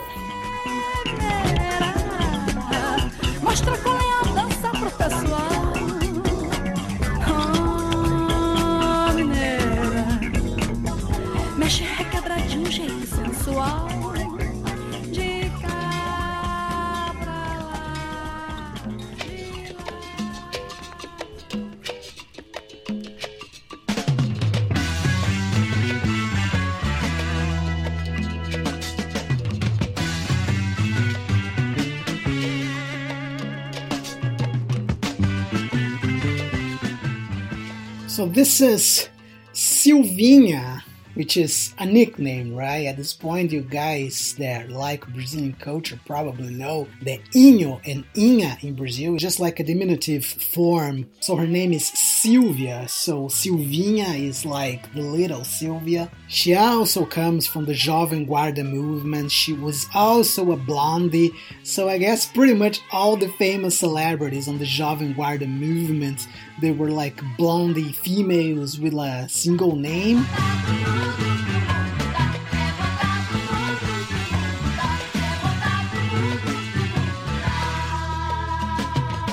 So 38.20 38.26
this 38.28 38.60
is 38.60 39.08
Silvinha 39.54 40.82
which 41.14 41.36
is 41.36 41.74
a 41.78 41.86
nickname, 41.86 42.54
right? 42.54 42.86
At 42.86 42.96
this 42.96 43.12
point, 43.12 43.52
you 43.52 43.62
guys 43.62 44.34
that 44.38 44.70
like 44.70 45.06
Brazilian 45.12 45.54
culture 45.54 45.98
probably 46.06 46.50
know 46.50 46.88
that 47.02 47.20
Inho 47.34 47.80
and 47.84 48.04
Inha 48.14 48.62
in 48.62 48.74
Brazil 48.74 49.16
is 49.16 49.22
just 49.22 49.40
like 49.40 49.60
a 49.60 49.64
diminutive 49.64 50.24
form. 50.24 51.06
So 51.20 51.36
her 51.36 51.46
name 51.46 51.72
is 51.72 51.88
Silvia, 51.88 52.86
so 52.88 53.24
Silvinha 53.24 54.18
is 54.18 54.44
like 54.44 54.92
the 54.94 55.02
little 55.02 55.44
Sylvia. 55.44 56.10
She 56.28 56.54
also 56.54 57.04
comes 57.04 57.46
from 57.46 57.66
the 57.66 57.72
Jovem 57.74 58.26
Guarda 58.26 58.64
movement. 58.64 59.30
She 59.30 59.52
was 59.52 59.86
also 59.94 60.52
a 60.52 60.56
blondie, 60.56 61.32
so 61.64 61.88
I 61.88 61.98
guess 61.98 62.26
pretty 62.26 62.54
much 62.54 62.80
all 62.92 63.16
the 63.16 63.28
famous 63.32 63.78
celebrities 63.78 64.48
on 64.48 64.58
the 64.58 64.64
Jovem 64.64 65.14
Guarda 65.14 65.48
movement, 65.48 66.26
they 66.60 66.72
were 66.72 66.90
like 66.90 67.20
blondie 67.36 67.92
females 67.92 68.78
with 68.78 68.94
a 68.94 69.28
single 69.28 69.76
name. 69.76 70.26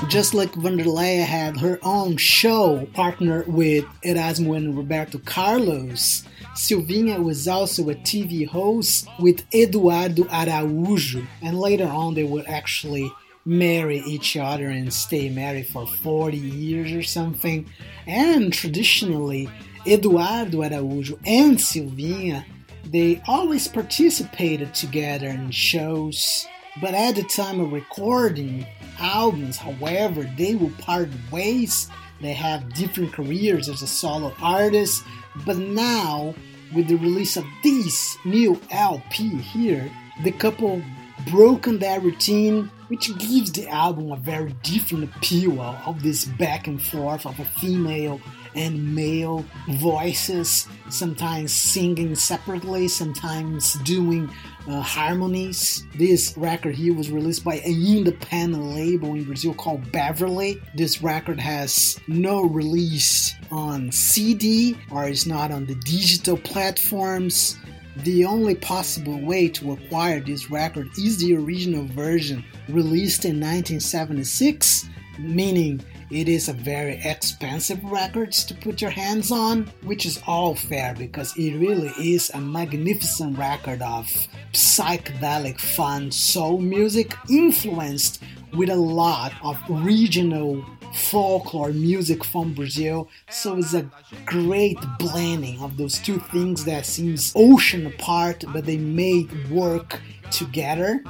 just 0.08 0.32
like 0.32 0.50
Wanderlea 0.52 1.22
had 1.22 1.58
her 1.58 1.78
own 1.82 2.16
show 2.16 2.88
partner 2.94 3.44
with 3.46 3.84
Erasmo 4.02 4.56
and 4.56 4.74
Roberto 4.74 5.18
Carlos, 5.18 6.24
Silvinha 6.54 7.22
was 7.22 7.46
also 7.46 7.90
a 7.90 7.94
TV 7.94 8.46
host 8.46 9.06
with 9.20 9.44
Eduardo 9.54 10.24
Araújo, 10.24 11.26
and 11.42 11.60
later 11.60 11.86
on 11.86 12.14
they 12.14 12.24
would 12.24 12.46
actually 12.46 13.12
marry 13.48 14.00
each 14.00 14.36
other 14.36 14.68
and 14.68 14.92
stay 14.92 15.30
married 15.30 15.66
for 15.66 15.86
40 15.86 16.36
years 16.36 16.92
or 16.92 17.02
something. 17.02 17.66
And 18.06 18.52
traditionally, 18.52 19.48
Eduardo 19.86 20.58
Araújo 20.58 21.18
and 21.24 21.56
Silvinha, 21.56 22.44
they 22.84 23.22
always 23.26 23.66
participated 23.66 24.74
together 24.74 25.28
in 25.28 25.50
shows, 25.50 26.46
but 26.80 26.92
at 26.92 27.14
the 27.14 27.22
time 27.22 27.58
of 27.60 27.72
recording, 27.72 28.66
albums. 28.98 29.56
However, 29.56 30.24
they 30.36 30.54
will 30.54 30.72
part 30.78 31.08
ways. 31.32 31.88
They 32.20 32.34
have 32.34 32.74
different 32.74 33.12
careers 33.14 33.68
as 33.68 33.80
a 33.80 33.86
solo 33.86 34.34
artist. 34.42 35.04
But 35.46 35.56
now, 35.56 36.34
with 36.74 36.88
the 36.88 36.96
release 36.96 37.36
of 37.36 37.44
this 37.62 38.18
new 38.24 38.60
LP 38.70 39.28
here, 39.28 39.90
the 40.24 40.32
couple 40.32 40.82
broken 41.30 41.78
that 41.80 42.02
routine, 42.02 42.70
which 42.88 43.16
gives 43.18 43.52
the 43.52 43.68
album 43.68 44.12
a 44.12 44.16
very 44.16 44.52
different 44.62 45.04
appeal 45.04 45.60
of 45.60 46.02
this 46.02 46.24
back 46.24 46.66
and 46.66 46.82
forth 46.82 47.26
of 47.26 47.38
a 47.38 47.44
female 47.44 48.20
and 48.54 48.94
male 48.94 49.44
voices, 49.70 50.66
sometimes 50.88 51.52
singing 51.52 52.14
separately, 52.14 52.88
sometimes 52.88 53.74
doing 53.84 54.30
uh, 54.66 54.80
harmonies. 54.80 55.84
This 55.96 56.36
record 56.36 56.74
here 56.74 56.94
was 56.94 57.10
released 57.10 57.44
by 57.44 57.56
an 57.56 57.86
independent 57.86 58.64
label 58.64 59.14
in 59.14 59.24
Brazil 59.24 59.54
called 59.54 59.90
Beverly. 59.92 60.60
This 60.74 61.02
record 61.02 61.40
has 61.40 61.98
no 62.08 62.42
release 62.42 63.34
on 63.50 63.90
CD 63.92 64.76
or 64.90 65.08
is 65.08 65.26
not 65.26 65.50
on 65.50 65.66
the 65.66 65.74
digital 65.76 66.36
platforms. 66.36 67.56
The 68.04 68.24
only 68.24 68.54
possible 68.54 69.20
way 69.20 69.48
to 69.48 69.72
acquire 69.72 70.20
this 70.20 70.50
record 70.50 70.88
is 70.96 71.18
the 71.18 71.34
original 71.34 71.84
version 71.84 72.44
released 72.68 73.24
in 73.24 73.40
1976, 73.40 74.88
meaning 75.18 75.82
it 76.10 76.28
is 76.28 76.48
a 76.48 76.52
very 76.52 77.00
expensive 77.04 77.82
record 77.82 78.30
to 78.32 78.54
put 78.54 78.80
your 78.80 78.90
hands 78.90 79.32
on, 79.32 79.70
which 79.82 80.06
is 80.06 80.22
all 80.28 80.54
fair 80.54 80.94
because 80.94 81.36
it 81.36 81.58
really 81.58 81.92
is 81.98 82.30
a 82.34 82.40
magnificent 82.40 83.36
record 83.36 83.82
of 83.82 84.06
psychedelic 84.52 85.58
fun 85.58 86.12
soul 86.12 86.58
music 86.58 87.14
influenced 87.28 88.22
with 88.54 88.70
a 88.70 88.76
lot 88.76 89.32
of 89.42 89.58
regional 89.68 90.64
folklore 90.94 91.72
music 91.72 92.24
from 92.24 92.54
Brazil. 92.54 93.08
So 93.30 93.56
it's 93.56 93.74
a 93.74 93.90
great 94.24 94.78
blending 94.98 95.60
of 95.60 95.76
those 95.76 95.98
two 95.98 96.18
things 96.18 96.64
that 96.64 96.86
seems 96.86 97.32
ocean 97.36 97.86
apart, 97.86 98.44
but 98.52 98.64
they 98.64 98.76
made 98.76 99.50
work 99.50 100.00
together. 100.30 101.02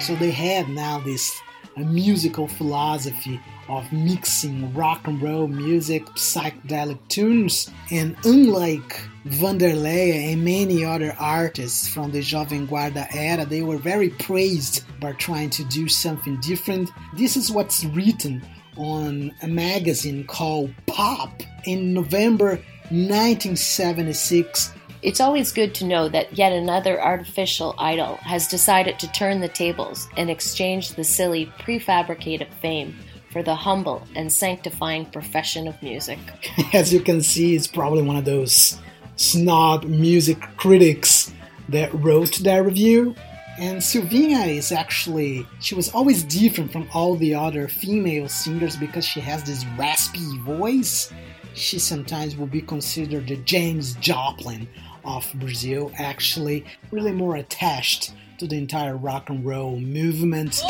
So 0.00 0.16
they 0.16 0.32
have 0.32 0.68
now 0.68 0.98
this 0.98 1.40
a 1.76 1.80
musical 1.80 2.48
philosophy 2.48 3.40
of 3.68 3.90
mixing 3.92 4.72
rock 4.74 5.06
and 5.06 5.22
roll 5.22 5.46
music, 5.46 6.04
psychedelic 6.16 6.98
tunes, 7.08 7.70
and 7.90 8.16
unlike 8.24 9.00
Wanderlea 9.26 10.32
and 10.32 10.44
many 10.44 10.84
other 10.84 11.14
artists 11.18 11.88
from 11.88 12.10
the 12.10 12.20
Jovem 12.20 12.66
Guarda 12.66 13.06
era, 13.14 13.44
they 13.44 13.62
were 13.62 13.78
very 13.78 14.10
praised 14.10 14.84
by 15.00 15.12
trying 15.12 15.50
to 15.50 15.64
do 15.64 15.88
something 15.88 16.40
different. 16.40 16.90
This 17.16 17.36
is 17.36 17.50
what's 17.50 17.84
written 17.84 18.42
on 18.76 19.32
a 19.42 19.48
magazine 19.48 20.24
called 20.24 20.72
Pop 20.86 21.42
in 21.64 21.94
November 21.94 22.60
1976 22.90 24.72
it's 25.02 25.20
always 25.20 25.50
good 25.50 25.74
to 25.74 25.84
know 25.84 26.08
that 26.08 26.38
yet 26.38 26.52
another 26.52 27.02
artificial 27.02 27.74
idol 27.76 28.16
has 28.16 28.46
decided 28.46 29.00
to 29.00 29.10
turn 29.10 29.40
the 29.40 29.48
tables 29.48 30.08
and 30.16 30.30
exchange 30.30 30.94
the 30.94 31.02
silly, 31.02 31.46
prefabricated 31.58 32.52
fame 32.54 32.96
for 33.30 33.42
the 33.42 33.54
humble 33.54 34.06
and 34.14 34.32
sanctifying 34.32 35.06
profession 35.06 35.66
of 35.66 35.82
music. 35.82 36.18
As 36.72 36.92
you 36.92 37.00
can 37.00 37.20
see, 37.20 37.56
it's 37.56 37.66
probably 37.66 38.02
one 38.02 38.16
of 38.16 38.24
those 38.24 38.78
snob 39.16 39.84
music 39.84 40.38
critics 40.56 41.32
that 41.68 41.92
wrote 41.94 42.36
that 42.38 42.64
review. 42.64 43.16
And 43.58 43.78
Silvinha 43.78 44.48
is 44.48 44.70
actually, 44.70 45.46
she 45.60 45.74
was 45.74 45.92
always 45.92 46.22
different 46.22 46.72
from 46.72 46.88
all 46.94 47.16
the 47.16 47.34
other 47.34 47.66
female 47.68 48.28
singers 48.28 48.76
because 48.76 49.04
she 49.04 49.20
has 49.20 49.42
this 49.42 49.64
raspy 49.76 50.38
voice. 50.38 51.12
She 51.54 51.78
sometimes 51.78 52.36
will 52.36 52.46
be 52.46 52.62
considered 52.62 53.28
the 53.28 53.36
Janis 53.36 53.94
Joplin 53.94 54.68
of 55.04 55.30
Brazil, 55.34 55.92
actually 55.98 56.64
really 56.90 57.12
more 57.12 57.36
attached 57.36 58.12
to 58.38 58.46
the 58.46 58.56
entire 58.58 58.96
rock 58.96 59.30
and 59.30 59.44
roll 59.44 59.78
movement. 59.78 60.62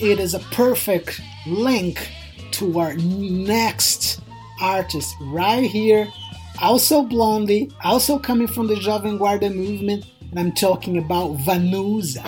It 0.00 0.18
is 0.18 0.34
a 0.34 0.38
perfect 0.38 1.20
link 1.46 2.10
to 2.52 2.78
our 2.78 2.94
next 2.94 4.20
artist 4.60 5.14
right 5.20 5.70
here. 5.70 6.08
Also 6.60 7.02
Blondie, 7.02 7.70
also 7.84 8.18
coming 8.18 8.46
from 8.46 8.66
the 8.66 8.74
Jovem 8.74 9.18
Guarda 9.18 9.54
movement, 9.54 10.04
and 10.30 10.38
I'm 10.38 10.52
talking 10.52 10.98
about 10.98 11.36
Vanusa. 11.38 12.24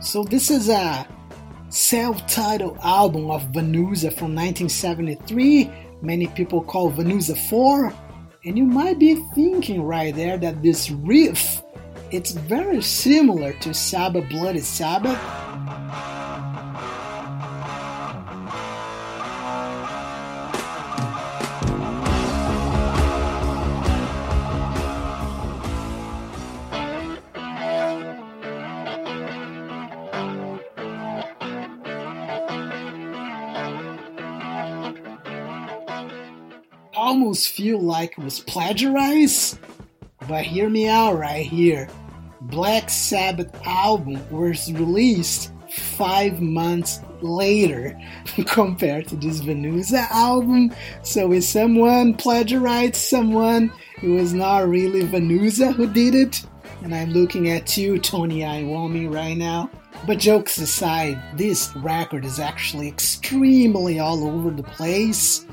So 0.00 0.24
this 0.24 0.50
is 0.50 0.68
a 0.68 1.06
self-titled 1.70 2.78
album 2.82 3.30
of 3.30 3.42
Vanusa 3.52 4.12
from 4.12 4.34
1973. 4.34 5.70
Many 6.02 6.26
people 6.28 6.62
call 6.62 6.92
Vanusa 6.92 7.36
4. 7.48 7.92
And 8.44 8.58
you 8.58 8.64
might 8.64 8.98
be 8.98 9.16
thinking 9.34 9.82
right 9.82 10.14
there 10.14 10.38
that 10.38 10.62
this 10.62 10.90
riff 10.90 11.62
it's 12.12 12.32
very 12.32 12.82
similar 12.82 13.52
to 13.60 13.72
Sabbath 13.72 14.28
Bloody 14.28 14.58
Sabbath 14.58 15.16
almost 37.00 37.48
feel 37.48 37.80
like 37.80 38.12
it 38.12 38.22
was 38.22 38.40
plagiarized, 38.40 39.58
but 40.28 40.44
hear 40.44 40.68
me 40.68 40.86
out 40.86 41.18
right 41.18 41.46
here. 41.46 41.88
Black 42.42 42.90
Sabbath 42.90 43.50
album 43.66 44.20
was 44.30 44.70
released 44.74 45.50
five 45.70 46.42
months 46.42 47.00
later 47.22 47.98
compared 48.46 49.08
to 49.08 49.16
this 49.16 49.40
Vanusa 49.40 50.10
album. 50.10 50.74
So 51.02 51.32
if 51.32 51.44
someone 51.44 52.14
plagiarized 52.14 52.96
someone? 52.96 53.72
It 54.02 54.08
was 54.08 54.34
not 54.34 54.68
really 54.68 55.02
Vanusa 55.02 55.74
who 55.74 55.86
did 55.86 56.14
it. 56.14 56.44
And 56.82 56.94
I'm 56.94 57.10
looking 57.10 57.50
at 57.50 57.76
you, 57.76 57.98
Tony 57.98 58.40
Iommi, 58.40 59.12
right 59.12 59.36
now. 59.36 59.70
But 60.06 60.18
jokes 60.18 60.58
aside, 60.58 61.18
this 61.36 61.74
record 61.76 62.24
is 62.24 62.38
actually 62.38 62.88
extremely 62.88 63.98
all 63.98 64.26
over 64.26 64.50
the 64.50 64.62
place. 64.62 65.46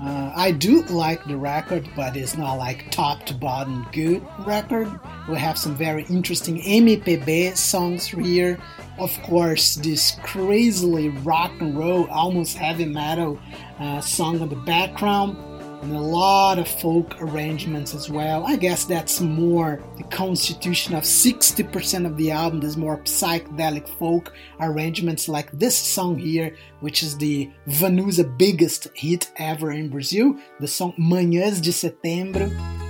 Uh, 0.00 0.32
I 0.36 0.52
do 0.52 0.82
like 0.82 1.24
the 1.24 1.36
record, 1.36 1.88
but 1.96 2.16
it's 2.16 2.36
not 2.36 2.54
like 2.54 2.90
top 2.90 3.26
to 3.26 3.34
bottom 3.34 3.86
good 3.92 4.24
record. 4.46 4.88
We 5.28 5.38
have 5.38 5.58
some 5.58 5.74
very 5.74 6.04
interesting 6.04 6.60
MPB 6.60 7.56
songs 7.56 8.06
here. 8.06 8.58
Of 8.98 9.20
course, 9.22 9.74
this 9.76 10.16
crazily 10.22 11.08
rock 11.08 11.52
and 11.60 11.76
roll, 11.76 12.06
almost 12.10 12.56
heavy 12.56 12.84
metal 12.84 13.38
uh, 13.80 14.00
song 14.00 14.40
in 14.40 14.48
the 14.48 14.56
background 14.56 15.36
and 15.82 15.94
a 15.94 16.00
lot 16.00 16.58
of 16.58 16.68
folk 16.68 17.20
arrangements 17.20 17.94
as 17.94 18.10
well. 18.10 18.46
I 18.46 18.56
guess 18.56 18.84
that's 18.84 19.20
more 19.20 19.82
the 19.96 20.04
constitution 20.04 20.94
of 20.94 21.04
60% 21.04 22.06
of 22.06 22.16
the 22.16 22.30
album 22.30 22.62
is 22.62 22.76
more 22.76 22.98
psychedelic 23.02 23.88
folk 23.98 24.32
arrangements 24.60 25.28
like 25.28 25.50
this 25.52 25.76
song 25.76 26.18
here, 26.18 26.56
which 26.80 27.02
is 27.02 27.16
the 27.16 27.50
Vanusa 27.68 28.36
biggest 28.38 28.88
hit 28.94 29.30
ever 29.36 29.70
in 29.72 29.88
Brazil, 29.88 30.36
the 30.60 30.68
song 30.68 30.94
Manhãs 30.98 31.62
de 31.62 31.70
Setembro. 31.70 32.87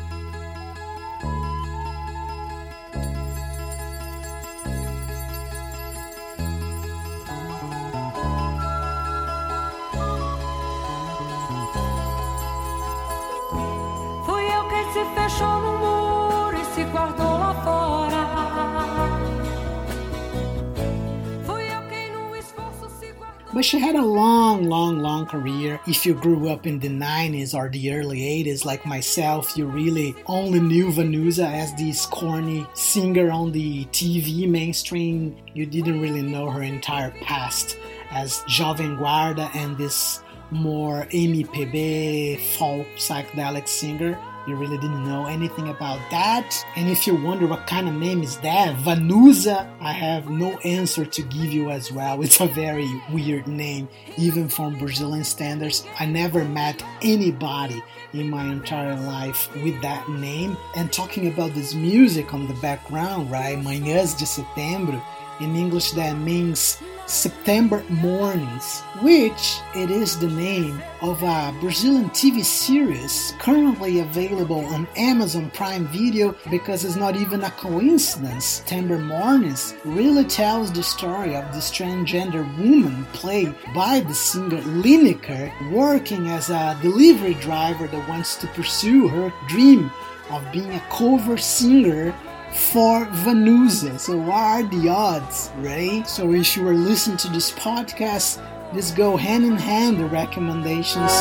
But 23.59 23.65
she 23.65 23.81
had 23.81 23.97
a 23.97 24.05
long, 24.05 24.65
long, 24.65 25.01
long 25.01 25.27
career. 25.27 25.81
If 25.87 26.07
you 26.07 26.15
grew 26.15 26.49
up 26.49 26.65
in 26.65 26.79
the 26.79 26.89
90s 26.89 27.55
or 27.55 27.69
the 27.69 27.93
early 27.93 28.21
80s, 28.21 28.65
like 28.65 28.87
myself, 28.87 29.57
you 29.57 29.67
really 29.67 30.15
only 30.27 30.61
knew 30.61 30.93
Vanusa 30.93 31.53
as 31.53 31.75
this 31.75 32.07
corny 32.07 32.65
singer 32.75 33.33
on 33.33 33.51
the 33.51 33.85
TV 33.87 34.49
mainstream. 34.49 35.37
You 35.55 35.67
didn't 35.67 36.01
really 36.01 36.23
know 36.23 36.49
her 36.51 36.63
entire 36.63 37.11
past 37.21 37.77
as 38.13 38.43
Jovem 38.43 38.97
Guarda 38.97 39.53
and 39.57 39.77
this 39.77 40.23
more 40.53 41.09
Amy 41.11 41.43
MPB 41.43 42.39
folk 42.57 42.87
psychedelic 42.97 43.67
singer 43.67 44.17
you 44.49 44.57
really 44.57 44.79
didn't 44.79 45.05
know 45.05 45.27
anything 45.27 45.69
about 45.69 46.01
that. 46.11 46.65
And 46.75 46.89
if 46.89 47.07
you 47.07 47.15
wonder 47.15 47.47
what 47.47 47.67
kind 47.67 47.87
of 47.89 47.95
name 47.95 48.23
is 48.23 48.39
that, 48.39 48.77
Vanusa, 48.77 49.69
I 49.81 49.93
have 49.93 50.31
no 50.31 50.57
answer 50.59 51.05
to 51.05 51.23
give 51.23 51.53
you 51.53 51.71
as 51.71 51.93
well. 51.93 52.23
It's 52.29 52.41
a 52.41 52.47
very 52.47 52.89
weird 53.11 53.47
name, 53.47 53.89
even 54.17 54.49
from 54.49 54.79
Brazilian 54.79 55.25
standards. 55.25 55.87
I 55.99 56.07
never 56.07 56.45
met 56.45 56.83
anybody 57.03 57.83
in 58.13 58.31
my 58.31 58.45
entire 58.45 58.97
life 58.97 59.49
with 59.63 59.81
that 59.83 60.09
name. 60.09 60.57
And 60.77 60.93
talking 60.93 61.29
about 61.29 61.55
this 61.55 61.75
music 61.75 62.33
on 62.33 62.49
the 62.49 62.55
background, 62.55 63.31
right? 63.31 63.59
Manhãs 63.59 64.19
de 64.19 64.25
Setembro, 64.25 65.03
in 65.41 65.57
English 65.57 65.93
that 65.93 66.17
means 66.19 66.83
September 67.09 67.83
Mornings, 67.89 68.81
which 69.01 69.59
it 69.75 69.91
is 69.91 70.19
the 70.19 70.29
name 70.29 70.83
of 71.01 71.23
a 71.23 71.55
Brazilian 71.59 72.11
TV 72.11 72.45
series 72.45 73.33
currently 73.39 74.01
available 74.01 74.65
on 74.67 74.87
Amazon 74.97 75.51
Prime 75.55 75.87
Video 75.89 76.37
because 76.51 76.85
it's 76.85 76.97
not 76.97 77.17
even 77.17 77.45
a 77.45 77.51
coincidence. 77.53 78.45
September 78.45 78.99
Mornings 78.99 79.75
really 79.87 80.25
tells 80.25 80.71
the 80.71 80.83
story 80.83 81.35
of 81.35 81.51
this 81.55 81.71
transgender 81.71 82.45
woman 82.59 83.07
played 83.15 83.55
by 83.75 84.01
the 84.01 84.15
singer 84.15 84.61
Liniker 84.61 85.51
working 85.73 86.29
as 86.29 86.51
a 86.51 86.79
delivery 86.83 87.35
driver 87.35 87.87
that 87.87 88.09
wants 88.09 88.37
to 88.37 88.47
pursue 88.49 89.09
her 89.09 89.33
dream 89.49 89.91
of 90.31 90.47
being 90.53 90.73
a 90.75 90.81
cover 90.91 91.39
singer 91.39 92.15
for 92.53 93.07
Vanusa. 93.07 93.99
So, 93.99 94.17
what 94.17 94.37
are 94.37 94.63
the 94.63 94.89
odds, 94.89 95.51
right? 95.59 96.07
So, 96.09 96.33
if 96.33 96.57
you 96.57 96.67
are 96.69 96.75
listening 96.75 97.17
to 97.19 97.29
this 97.29 97.53
podcast, 97.53 98.43
let's 98.73 98.91
go 98.91 99.17
hand 99.17 99.45
in 99.45 99.57
hand 99.57 99.99
the 99.99 100.07
recommendations. 100.07 101.13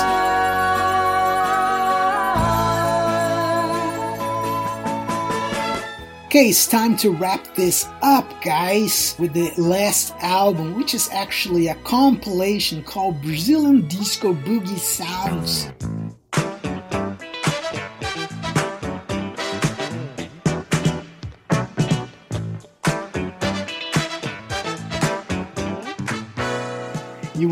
Okay, 6.28 6.50
it's 6.50 6.68
time 6.68 6.98
to 6.98 7.12
wrap 7.12 7.56
this 7.56 7.88
up, 8.02 8.44
guys, 8.44 9.16
with 9.18 9.34
the 9.34 9.50
last 9.58 10.14
album, 10.20 10.76
which 10.76 10.94
is 10.94 11.10
actually 11.12 11.70
a 11.70 11.76
compilation 11.84 12.84
called 12.84 13.22
Brazilian 13.22 13.88
Disco 13.88 14.34
Boogie 14.34 14.78
Sounds. 14.78 15.68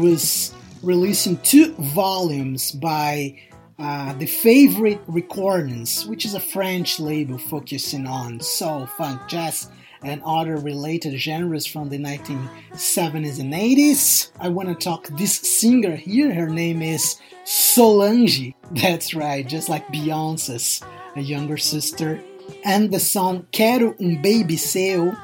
Was 0.05 0.53
releasing 0.83 1.37
two 1.37 1.73
volumes 1.79 2.71
by 2.71 3.41
uh, 3.79 4.13
the 4.13 4.27
Favorite 4.27 5.01
Recordings, 5.07 6.05
which 6.05 6.25
is 6.25 6.35
a 6.35 6.39
French 6.39 6.99
label 6.99 7.39
focusing 7.39 8.05
on 8.05 8.39
soul, 8.39 8.85
funk, 8.85 9.19
jazz, 9.27 9.71
and 10.03 10.21
other 10.23 10.57
related 10.57 11.19
genres 11.19 11.65
from 11.65 11.89
the 11.89 11.97
1970s 11.97 13.39
and 13.39 13.51
80s. 13.51 14.29
I 14.39 14.49
want 14.49 14.69
to 14.69 14.75
talk 14.75 15.07
this 15.07 15.39
singer 15.39 15.95
here. 15.95 16.31
Her 16.31 16.49
name 16.51 16.83
is 16.83 17.19
Solange. 17.43 18.53
That's 18.73 19.15
right, 19.15 19.47
just 19.47 19.69
like 19.69 19.87
Beyonce's 19.87 20.83
a 21.15 21.21
younger 21.21 21.57
sister. 21.57 22.21
And 22.63 22.91
the 22.91 22.99
song 22.99 23.47
Quero 23.51 23.95
um 23.99 24.21
Baby 24.21 24.57
Seu. 24.57 25.17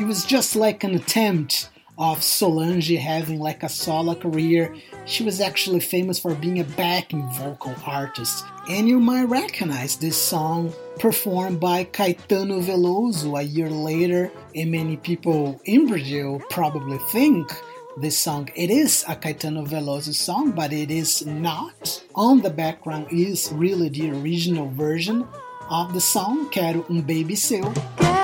It 0.00 0.06
was 0.06 0.24
just 0.24 0.56
like 0.56 0.84
an 0.84 0.94
attempt 0.94 1.68
of 1.98 2.22
Solange 2.22 2.96
having 2.96 3.38
like 3.38 3.62
a 3.62 3.68
solo 3.68 4.14
career. 4.14 4.74
She 5.04 5.24
was 5.24 5.40
actually 5.40 5.80
famous 5.80 6.18
for 6.18 6.34
being 6.34 6.60
a 6.60 6.64
backing 6.64 7.28
vocal 7.32 7.74
artist. 7.86 8.44
And 8.68 8.88
you 8.88 9.00
might 9.00 9.24
recognize 9.24 9.96
this 9.96 10.16
song 10.16 10.72
performed 10.98 11.60
by 11.60 11.84
Caetano 11.84 12.62
Veloso 12.62 13.38
a 13.38 13.42
year 13.42 13.68
later. 13.68 14.30
And 14.54 14.70
many 14.70 14.96
people 14.96 15.60
in 15.64 15.86
Brazil 15.86 16.40
probably 16.48 16.98
think 17.10 17.52
this 17.98 18.18
song 18.18 18.48
it 18.54 18.70
is 18.70 19.04
a 19.08 19.16
Caetano 19.16 19.66
Veloso 19.66 20.14
song, 20.14 20.52
but 20.52 20.72
it 20.72 20.90
is 20.90 21.26
not. 21.26 22.02
On 22.14 22.40
the 22.40 22.50
background 22.50 23.08
is 23.10 23.50
really 23.52 23.88
the 23.88 24.10
original 24.10 24.68
version 24.70 25.26
of 25.68 25.92
the 25.92 26.00
song 26.00 26.48
Quero 26.50 26.86
um 26.88 27.02
Baby 27.02 27.34
Seu. 27.34 28.21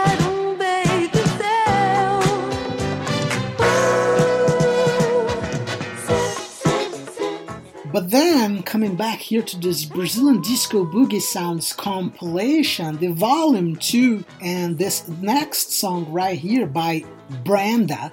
Then, 8.11 8.63
coming 8.63 8.97
back 8.97 9.19
here 9.19 9.43
to 9.43 9.59
this 9.59 9.85
Brazilian 9.85 10.41
Disco 10.41 10.85
Boogie 10.85 11.21
Sounds 11.21 11.73
compilation, 11.73 12.97
the 12.97 13.09
volume 13.09 13.77
2, 13.77 14.25
and 14.41 14.79
this 14.79 15.07
next 15.09 15.73
song 15.73 16.11
right 16.11 16.39
here 16.39 16.67
by 16.67 17.05
Brenda. 17.45 18.11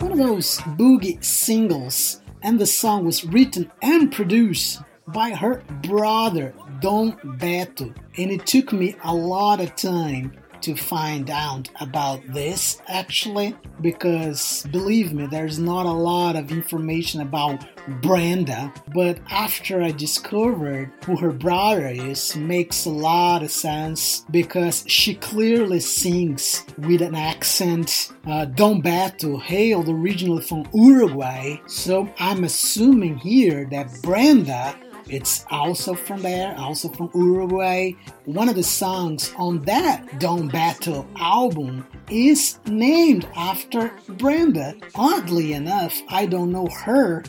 One 0.00 0.12
of 0.12 0.18
those 0.18 0.58
boogie 0.76 1.24
singles, 1.24 2.20
and 2.42 2.58
the 2.58 2.66
song 2.66 3.04
was 3.06 3.24
written 3.24 3.70
and 3.80 4.12
produced 4.12 4.82
by 5.06 5.30
her 5.30 5.62
brother 5.82 6.54
Dom 6.80 7.12
Beto, 7.38 7.94
and 8.16 8.30
it 8.30 8.46
took 8.46 8.72
me 8.72 8.96
a 9.04 9.14
lot 9.14 9.60
of 9.60 9.74
time 9.76 10.32
to 10.64 10.74
find 10.74 11.28
out 11.28 11.68
about 11.80 12.22
this 12.32 12.80
actually 12.88 13.54
because 13.82 14.66
believe 14.72 15.12
me 15.12 15.26
there's 15.26 15.58
not 15.58 15.84
a 15.84 15.92
lot 15.92 16.36
of 16.36 16.50
information 16.50 17.20
about 17.20 17.62
Brenda 18.00 18.72
but 18.94 19.18
after 19.30 19.82
I 19.82 19.90
discovered 19.90 20.90
who 21.04 21.16
her 21.18 21.32
brother 21.32 21.88
is 21.88 22.34
makes 22.36 22.86
a 22.86 22.90
lot 22.90 23.42
of 23.42 23.50
sense 23.50 24.24
because 24.30 24.84
she 24.86 25.16
clearly 25.16 25.80
sings 25.80 26.64
with 26.78 27.02
an 27.02 27.14
accent. 27.14 28.12
Uh, 28.26 28.46
Dom 28.46 28.80
Beto 28.80 29.38
hailed 29.38 29.90
originally 29.90 30.42
from 30.42 30.66
Uruguay 30.72 31.58
so 31.66 32.08
I'm 32.18 32.44
assuming 32.44 33.18
here 33.18 33.66
that 33.70 33.90
Brenda 34.02 34.74
it's 35.08 35.44
also 35.50 35.94
from 35.94 36.22
there, 36.22 36.54
also 36.58 36.88
from 36.88 37.10
Uruguay. 37.14 37.92
One 38.24 38.48
of 38.48 38.54
the 38.54 38.62
songs 38.62 39.32
on 39.36 39.62
that 39.62 40.20
Dom 40.20 40.50
Beto 40.50 41.06
album 41.16 41.86
is 42.10 42.58
named 42.66 43.28
after 43.36 43.92
Brenda. 44.08 44.74
Oddly 44.94 45.52
enough, 45.52 46.00
I 46.08 46.26
don't 46.26 46.52
know 46.52 46.68
her 46.84 47.22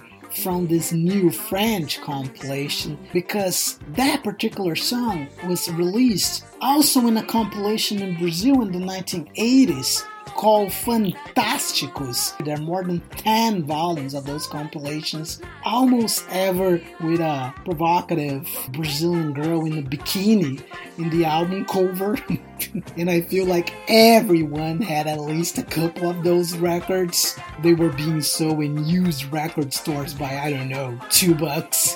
from 0.43 0.67
this 0.67 0.91
new 0.91 1.31
French 1.31 2.01
compilation 2.01 2.97
because 3.13 3.79
that 3.89 4.23
particular 4.23 4.75
song 4.75 5.27
was 5.47 5.71
released 5.71 6.45
also 6.61 7.07
in 7.07 7.17
a 7.17 7.23
compilation 7.23 8.01
in 8.01 8.17
Brazil 8.17 8.61
in 8.61 8.71
the 8.71 8.79
1980s 8.79 10.03
called 10.25 10.69
Fantásticos. 10.69 12.37
There 12.43 12.55
are 12.55 12.61
more 12.61 12.83
than 12.83 13.01
10 13.11 13.63
volumes 13.63 14.13
of 14.13 14.25
those 14.25 14.47
compilations, 14.47 15.41
almost 15.63 16.25
ever 16.29 16.81
with 17.01 17.19
a 17.19 17.53
provocative 17.63 18.47
Brazilian 18.71 19.33
girl 19.33 19.65
in 19.65 19.77
a 19.77 19.81
bikini 19.81 20.63
in 20.97 21.09
the 21.09 21.25
album 21.25 21.65
cover. 21.65 22.17
and 22.97 23.09
I 23.09 23.21
feel 23.21 23.45
like 23.45 23.73
everyone 23.87 24.81
had 24.81 25.07
at 25.07 25.19
least 25.19 25.57
a 25.57 25.63
couple 25.63 26.09
of 26.09 26.23
those 26.23 26.57
records. 26.57 27.39
They 27.61 27.73
were 27.73 27.89
being 27.89 28.21
sold 28.21 28.61
in 28.61 28.85
used 28.85 29.31
record 29.31 29.73
stores 29.73 30.13
by, 30.13 30.37
I 30.37 30.49
don't 30.49 30.69
know, 30.69 30.99
two 31.09 31.35
bucks. 31.35 31.95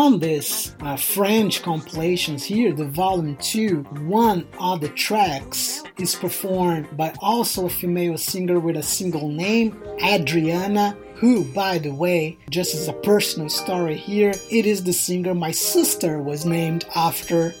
On 0.00 0.18
this 0.18 0.74
uh, 0.80 0.96
French 0.96 1.62
compilations 1.62 2.42
here, 2.42 2.72
the 2.72 2.86
volume 2.86 3.36
2, 3.36 3.82
one 4.00 4.48
of 4.58 4.80
the 4.80 4.88
tracks 4.88 5.82
is 5.98 6.14
performed 6.14 6.88
by 6.96 7.12
also 7.20 7.66
a 7.66 7.68
female 7.68 8.16
singer 8.16 8.58
with 8.58 8.78
a 8.78 8.82
single 8.82 9.28
name, 9.28 9.78
Adriana, 10.02 10.96
who, 11.16 11.44
by 11.52 11.76
the 11.76 11.92
way, 11.92 12.38
just 12.48 12.74
as 12.74 12.88
a 12.88 12.94
personal 12.94 13.50
story 13.50 13.94
here, 13.94 14.32
it 14.50 14.64
is 14.64 14.82
the 14.84 14.92
singer 14.94 15.34
my 15.34 15.50
sister 15.50 16.22
was 16.22 16.46
named 16.46 16.86
after. 16.94 17.54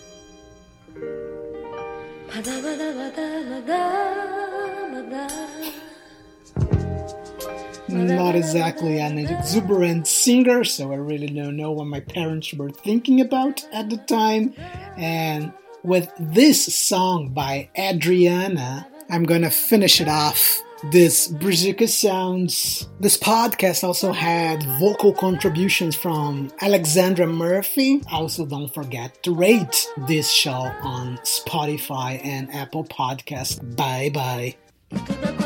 Not 8.06 8.34
exactly 8.34 8.98
an 8.98 9.18
exuberant 9.18 10.06
singer, 10.06 10.64
so 10.64 10.92
I 10.92 10.96
really 10.96 11.28
don't 11.28 11.56
know 11.56 11.72
what 11.72 11.86
my 11.86 12.00
parents 12.00 12.52
were 12.54 12.70
thinking 12.70 13.20
about 13.20 13.64
at 13.72 13.90
the 13.90 13.96
time. 13.96 14.54
And 14.96 15.52
with 15.82 16.12
this 16.18 16.74
song 16.74 17.28
by 17.28 17.70
Adriana, 17.78 18.86
I'm 19.08 19.24
gonna 19.24 19.50
finish 19.50 20.00
it 20.00 20.08
off. 20.08 20.62
This 20.92 21.28
Brazuca 21.28 21.86
Sounds. 21.86 22.88
This 23.00 23.18
podcast 23.18 23.84
also 23.84 24.12
had 24.12 24.62
vocal 24.78 25.12
contributions 25.12 25.94
from 25.94 26.50
Alexandra 26.62 27.26
Murphy. 27.26 28.02
Also, 28.10 28.46
don't 28.46 28.72
forget 28.72 29.22
to 29.24 29.34
rate 29.34 29.86
this 30.08 30.30
show 30.30 30.72
on 30.82 31.18
Spotify 31.18 32.24
and 32.24 32.50
Apple 32.54 32.84
Podcast. 32.84 33.76
Bye 33.76 34.10
bye. 34.10 35.39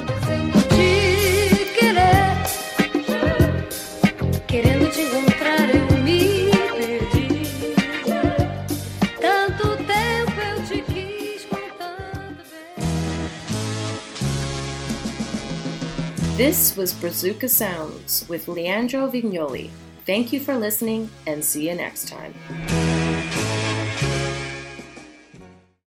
This 16.37 16.77
was 16.77 16.93
Brazuca 16.93 17.49
Sounds 17.49 18.29
with 18.29 18.49
Leandro 18.49 19.09
Vignoli. 19.09 19.71
Thank 20.05 20.33
you 20.33 20.41
for 20.41 20.57
listening 20.57 21.09
and 21.29 21.45
see 21.45 21.69
you 21.69 21.77
next 21.77 22.09
time. 22.09 22.35